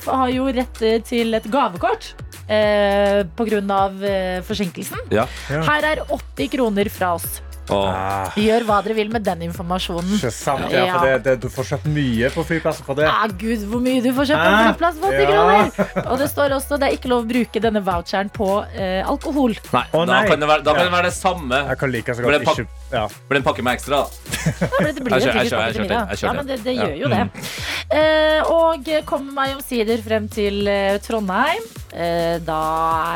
[0.07, 0.79] har jo rett
[1.09, 2.13] til et gavekort.
[2.47, 3.25] Eh,
[3.73, 5.01] av eh, forsinkelsen.
[5.11, 5.25] Ja.
[5.51, 5.61] Ja.
[5.67, 7.41] Her er 80 kroner fra oss.
[7.69, 7.87] Åh.
[7.89, 10.11] Ah, Gjør hva dere vil med den informasjonen.
[10.19, 13.07] ikke sant, ja, for det, det, du får kjøpt mye på flyplassen for det.
[13.09, 15.29] Ah, Gud, hvor mye du får kjøpt på en flyplass for 80 Ja.
[15.31, 16.05] kroner!
[16.11, 19.55] Og det står også det er ikke lov å bruke denne voucheren på eh, alkohol.
[19.73, 20.27] Nei, Å, Da, nei.
[20.29, 21.61] kan det være, da kan det være det samme.
[21.71, 23.07] Jeg kan like så det godt ikke ja.
[23.29, 23.95] Blir en pakke med ekstra.
[24.03, 24.07] da.
[24.45, 24.51] Ja,
[24.93, 26.01] det blir Jeg jeg pakke til kjørte middag.
[26.11, 27.23] jeg kjørte Ja, men det, det gjør jo det.
[27.95, 31.63] Eh, og kommer meg omsider frem til eh, Trondheim.
[31.95, 32.59] Eh, da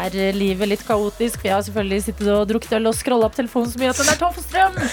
[0.08, 3.36] er livet litt kaotisk, for jeg har selvfølgelig sittet og drukket øl og scrolla opp
[3.38, 4.74] telefonen så mye at den er tom for strøm.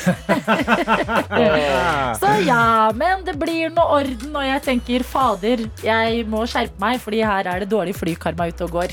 [2.20, 7.00] Så ja, men det blir noe orden, og jeg tenker fader, jeg må skjerpe meg,
[7.02, 8.90] fordi her er det dårlig flykarma ute og går.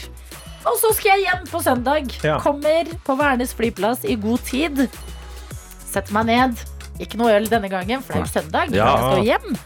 [0.64, 2.04] Og så skal jeg hjem på søndag.
[2.24, 2.38] Ja.
[2.44, 4.86] Kommer på Værnes flyplass i god tid.
[5.94, 6.64] Setter meg ned.
[7.02, 8.74] Ikke noe øl denne gangen, for det er jo søndag.
[8.74, 8.90] Ja.
[8.90, 9.62] Jeg skal hjem.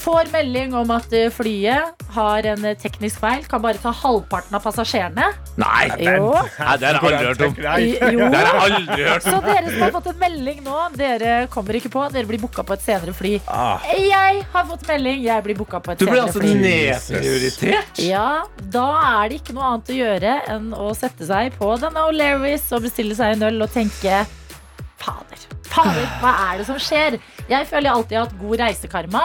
[0.00, 3.42] Får melding om at eh, flyet har en eh, teknisk feil.
[3.44, 5.26] Kan bare ta halvparten av passasjerene.
[5.60, 5.90] Nei!
[6.00, 6.30] Jo.
[6.56, 7.52] Nei, det har jeg aldri hørt om.
[7.60, 9.34] Det har aldri hørt om.
[9.34, 12.06] Så dere som har fått en melding nå, dere kommer ikke på.
[12.16, 13.34] Dere blir booka på et senere fly.
[13.52, 16.56] Ah, Jeg har fått melding, jeg blir booka på et Du blir senere altså fly.
[16.64, 18.02] nedprioritert?
[18.08, 18.26] Ja,
[18.72, 18.86] da
[19.20, 22.88] er det ikke noe annet å gjøre enn å sette seg på denne O'Lerris og
[22.88, 24.24] bestille seg en øl og tenke
[25.70, 27.20] Fader, hva er det som skjer?
[27.50, 29.24] Jeg føler jeg alltid har hatt god reisekarma.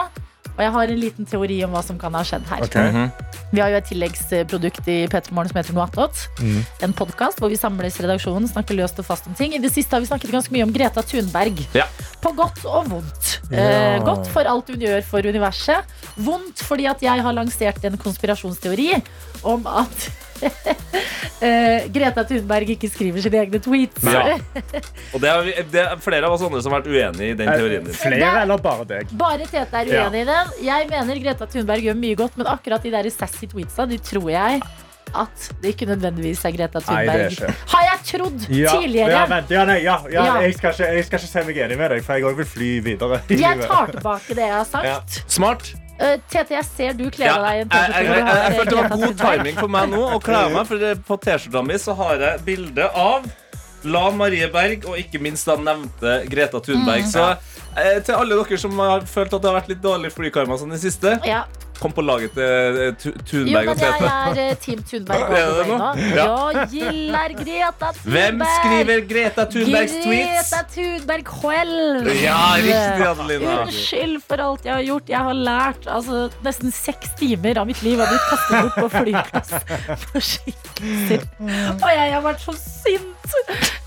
[0.56, 2.64] Og jeg har en liten teori om hva som kan ha skjedd her.
[2.64, 3.34] ok.
[3.52, 6.22] Vi har jo et tilleggsprodukt i P3 som heter Noatot.
[6.40, 6.62] Mm.
[6.88, 9.54] En podkast hvor vi samles redaksjonen, snakker løst og fast om ting.
[9.54, 11.60] I det siste har vi snakket ganske mye om Greta Thunberg.
[11.76, 11.86] Ja.
[12.24, 13.36] På godt og vondt.
[13.52, 13.60] Ja.
[13.60, 15.96] Eh, godt for alt hun gjør for universet.
[16.16, 18.94] Vondt fordi at jeg har lansert en konspirasjonsteori
[19.46, 20.08] om at
[21.46, 24.06] eh, Greta Thunberg ikke skriver sine egne tweets.
[24.06, 24.38] Ja.
[25.14, 27.52] Og det er, det er flere av oss andre som har vært uenig i den
[27.52, 27.96] teorien din.
[27.96, 29.14] Flere eller bare deg?
[29.18, 30.56] Bare Tete er uenig i den.
[30.66, 34.28] Jeg mener Greta Thunberg gjør mye godt, men akkurat de der sassy tweetsa, de tror
[34.32, 34.60] jeg
[35.16, 37.62] at det ikke nødvendigvis er Greta Nei, er Thunberg.
[37.72, 39.10] Har jeg trodd Ja, tidligere.
[39.14, 40.36] Ja, vent, ja, nei, ja, ja, Ja.
[40.44, 42.52] Jeg, skal ikke, jeg skal ikke se meg enig med deg, for jeg òg vil
[42.52, 43.22] fly videre.
[43.30, 44.86] Jeg tar tilbake det jeg har sagt.
[44.90, 45.26] Ja.
[45.38, 45.74] Smart.
[45.96, 48.36] Eh, Tete, jeg ser du kler av deg i jeg, en T-skjorte.
[48.36, 51.62] jeg, følte det var god timing for meg nå å kle meg, for på T-skjorta
[51.64, 53.28] mi så har jeg bilde av
[53.86, 57.06] La Marie Berg og ikke minst da nevnte Greta Thunberg.
[57.06, 57.12] Mm.
[57.12, 57.24] Så
[57.80, 60.74] eh, til alle dere som har følt at det har vært litt dårlig flykarma sånn
[60.74, 61.44] i det siste, Ja.
[61.82, 64.10] Kom på laget til eh, Tu- Jo, men og jeg Tete.
[64.10, 64.82] er eh, Team.
[65.06, 65.76] Er nå.
[66.16, 66.26] Ja.
[66.56, 68.12] Jeg gillar Greta Thunberg.
[68.16, 70.50] Hvem skriver Greta Thunbergs tweets?
[70.50, 72.10] Greta Thunberg selv.
[72.22, 73.56] Ja, riktig, Adelina.
[73.66, 75.08] Unnskyld for alt jeg har gjort.
[75.14, 78.88] Jeg har lært altså, nesten seks timer av mitt liv har blitt kastet bort på
[78.96, 79.52] flyplass.
[80.10, 81.26] Forsinkelser.
[81.76, 83.12] Og jeg har vært så sint.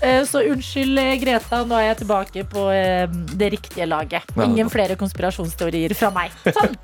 [0.04, 1.62] Eh, Så unnskyld, Greta.
[1.66, 2.66] Nå er jeg tilbake på
[3.40, 4.26] det riktige laget.
[4.36, 6.34] Ingen flere konspirasjonsteorier fra meg.
[6.52, 6.76] Sånn.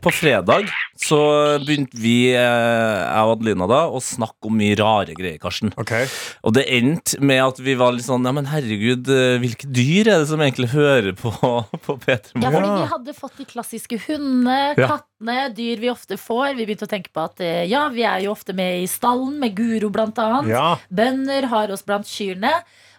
[0.00, 0.68] På fredag
[1.00, 1.16] så
[1.64, 5.72] begynte vi, eh, jeg og Adelina, da, å snakke om mye rare greier, Karsten.
[5.80, 6.06] okay.
[6.44, 10.08] Og det endte med at vi var litt sånn Ja, men herregud, eh, hvilke dyr
[10.12, 11.32] er det som egentlig hører på,
[11.86, 14.90] på P3 Ja, fordi vi hadde fått de klassiske hundene, Ja.
[14.96, 16.54] kattene, dyr vi ofte får.
[16.56, 19.38] Vi begynte å tenke på at eh, ja, vi er jo ofte med i stallen,
[19.40, 20.52] med Guro blant annet.
[20.52, 20.76] Ja.
[20.92, 22.52] Bønder har oss blant kyrne.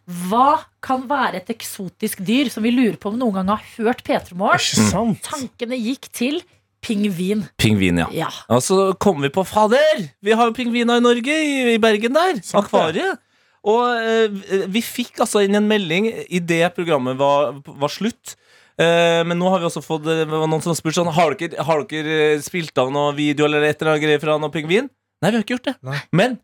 [0.10, 4.02] Hva kan være et eksotisk dyr som vi lurer på om noen gang har hørt
[4.08, 5.18] P3 Morgen?
[5.24, 6.42] Tankene gikk til
[6.82, 7.46] pingvin.
[7.62, 8.08] Pingvin, ja.
[8.16, 8.30] Ja.
[8.50, 10.08] Og så kom vi på Fader!
[10.26, 12.42] Vi har jo pingviner i Norge, i, i Bergen der.
[12.42, 12.66] Sant.
[12.66, 13.22] Akvariet.
[13.70, 18.34] Og eh, vi fikk altså inn en melding idet programmet var, var slutt.
[18.82, 21.36] Eh, men nå har vi også fått det var noen som har spurt sånn Har
[21.38, 24.54] dere, har dere eh, spilt av noen video eller et eller annet greier fra noen
[24.54, 24.90] pingvin?
[25.22, 25.76] Nei, vi har ikke gjort det.
[25.86, 26.00] Nei.
[26.18, 26.40] Men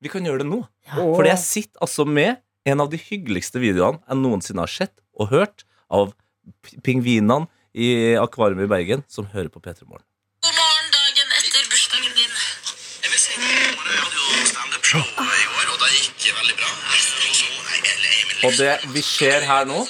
[0.00, 0.62] vi kan gjøre det nå.
[0.94, 2.38] For jeg sitter altså med
[2.70, 6.12] en av de hyggeligste videoene jeg noensinne har sett og hørt av
[6.86, 10.06] pingvinene i akvariet i Bergen som hører på P3 Morgen.
[10.44, 12.32] God morgen dagen etter bursdagen din.
[13.04, 13.90] Jeg vil si god morgen.
[13.90, 16.70] Jeg hadde jo standup-show i år, og det gikk veldig bra.
[18.40, 19.82] Og det vi ser her nå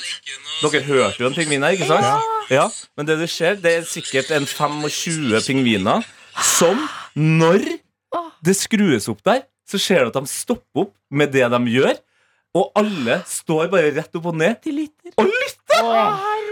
[0.61, 2.27] Dere hørte jo en pingvin her, ikke sant?
[2.53, 2.67] Ja.
[2.99, 6.05] Men det du ser, det er sikkert en 25 pingviner
[6.45, 6.83] som,
[7.17, 7.65] når
[8.45, 11.95] det skrues opp der, så ser du at de stopper opp med det de gjør.
[12.59, 15.13] Og alle står bare rett opp og ned og lytter!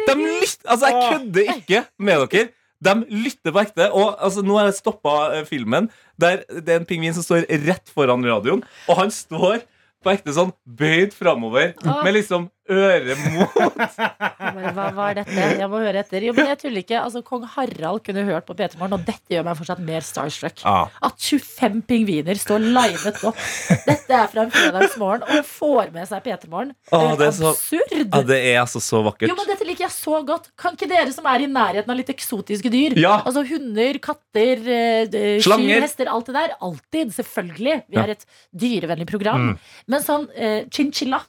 [0.07, 0.69] De lytter!
[0.71, 2.51] Altså, jeg kødder ikke med dere.
[2.87, 3.89] De lytter på ekte.
[3.91, 5.17] Og altså, nå har jeg stoppa
[5.49, 5.89] filmen
[6.21, 9.65] der det er en pingvin som står rett foran radioen, og han står
[10.03, 11.73] på ekte sånn bøyd framover
[12.05, 13.55] med liksom øret mot
[13.99, 15.35] Bare, Hva var dette?
[15.59, 16.25] Jeg må høre etter.
[16.29, 16.99] Jo, men jeg tuller ikke.
[17.01, 20.63] Altså, Kong Harald kunne hørt på P3 Morgen, og dette gjør meg fortsatt mer starstruck.
[20.69, 20.89] Ah.
[21.05, 23.39] At 25 pingviner står linet opp.
[23.87, 26.75] Dette er fra en fredagsmorgen og får med seg P3 Morgen.
[26.93, 27.95] Å, Det er så- absurd.
[27.99, 29.29] Ja, det er altså så vakkert.
[29.33, 30.51] Jo, men Dette liker jeg så godt.
[30.57, 33.19] Kan ikke dere som er i nærheten av litt eksotiske dyr Ja.
[33.25, 35.81] Altså hunder, katter, eh, Slanger.
[35.85, 36.55] hester, alt det der.
[36.61, 37.13] Alltid.
[37.19, 37.83] Selvfølgelig.
[37.89, 39.49] Vi er et dyrevennlig program.
[39.55, 39.59] Mm.
[39.89, 41.21] Men sånn eh, chinchilla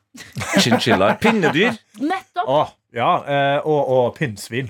[0.63, 1.13] Chinchilla.
[1.21, 1.77] Pinnedyr.
[2.01, 2.49] Nettopp.
[2.49, 2.59] Å,
[2.95, 4.69] ja, eh, og, og pinnsvin.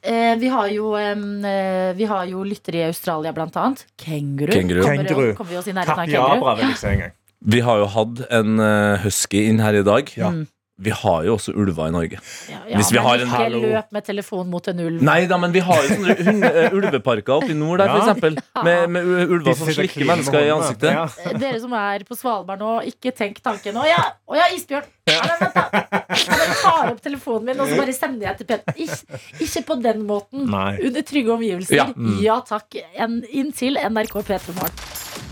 [0.00, 3.84] Eh, vi, har jo, eh, vi har jo lyttere i Australia, blant annet.
[4.00, 4.52] Kenguru.
[4.54, 4.82] Kenguru.
[4.84, 5.34] Kommer, Kenguru.
[5.38, 6.56] kommer vi oss i nærheten av kenguru?
[6.60, 7.14] Vil jeg si en gang.
[7.52, 10.12] Vi har jo hatt en eh, husky inn her i dag.
[10.18, 10.30] Ja.
[10.30, 10.44] Mm.
[10.82, 12.18] Vi har jo også ulver i Norge.
[12.50, 13.58] Ja, ja, Hvis vi men har en- ikke Hallo.
[13.60, 15.02] løp med telefon mot en ulv.
[15.02, 18.06] Nei da, men vi har jo sånne eh, ulveparker oppe i nord der, for Ja.
[18.06, 18.38] eksempel.
[18.64, 20.90] Med, med ulver som slikker mennesker i ansiktet.
[20.90, 21.04] Ja.
[21.26, 24.88] Eh, Dere som er på Svalbard nå, ikke tenk tanken Å ja, å ja isbjørn!
[25.06, 25.66] Ja, men vent da.
[25.72, 28.74] Jeg bare tar opp telefonen min og så bare sender jeg til Peter.
[28.76, 30.46] Ikke, ikke på den måten.
[30.50, 30.78] Nei.
[30.88, 31.74] Under trygge omgivelser.
[31.76, 31.86] Ja.
[32.22, 32.80] Ja, takk.
[32.96, 35.31] En, inn til NRK P3 P3 Morgen.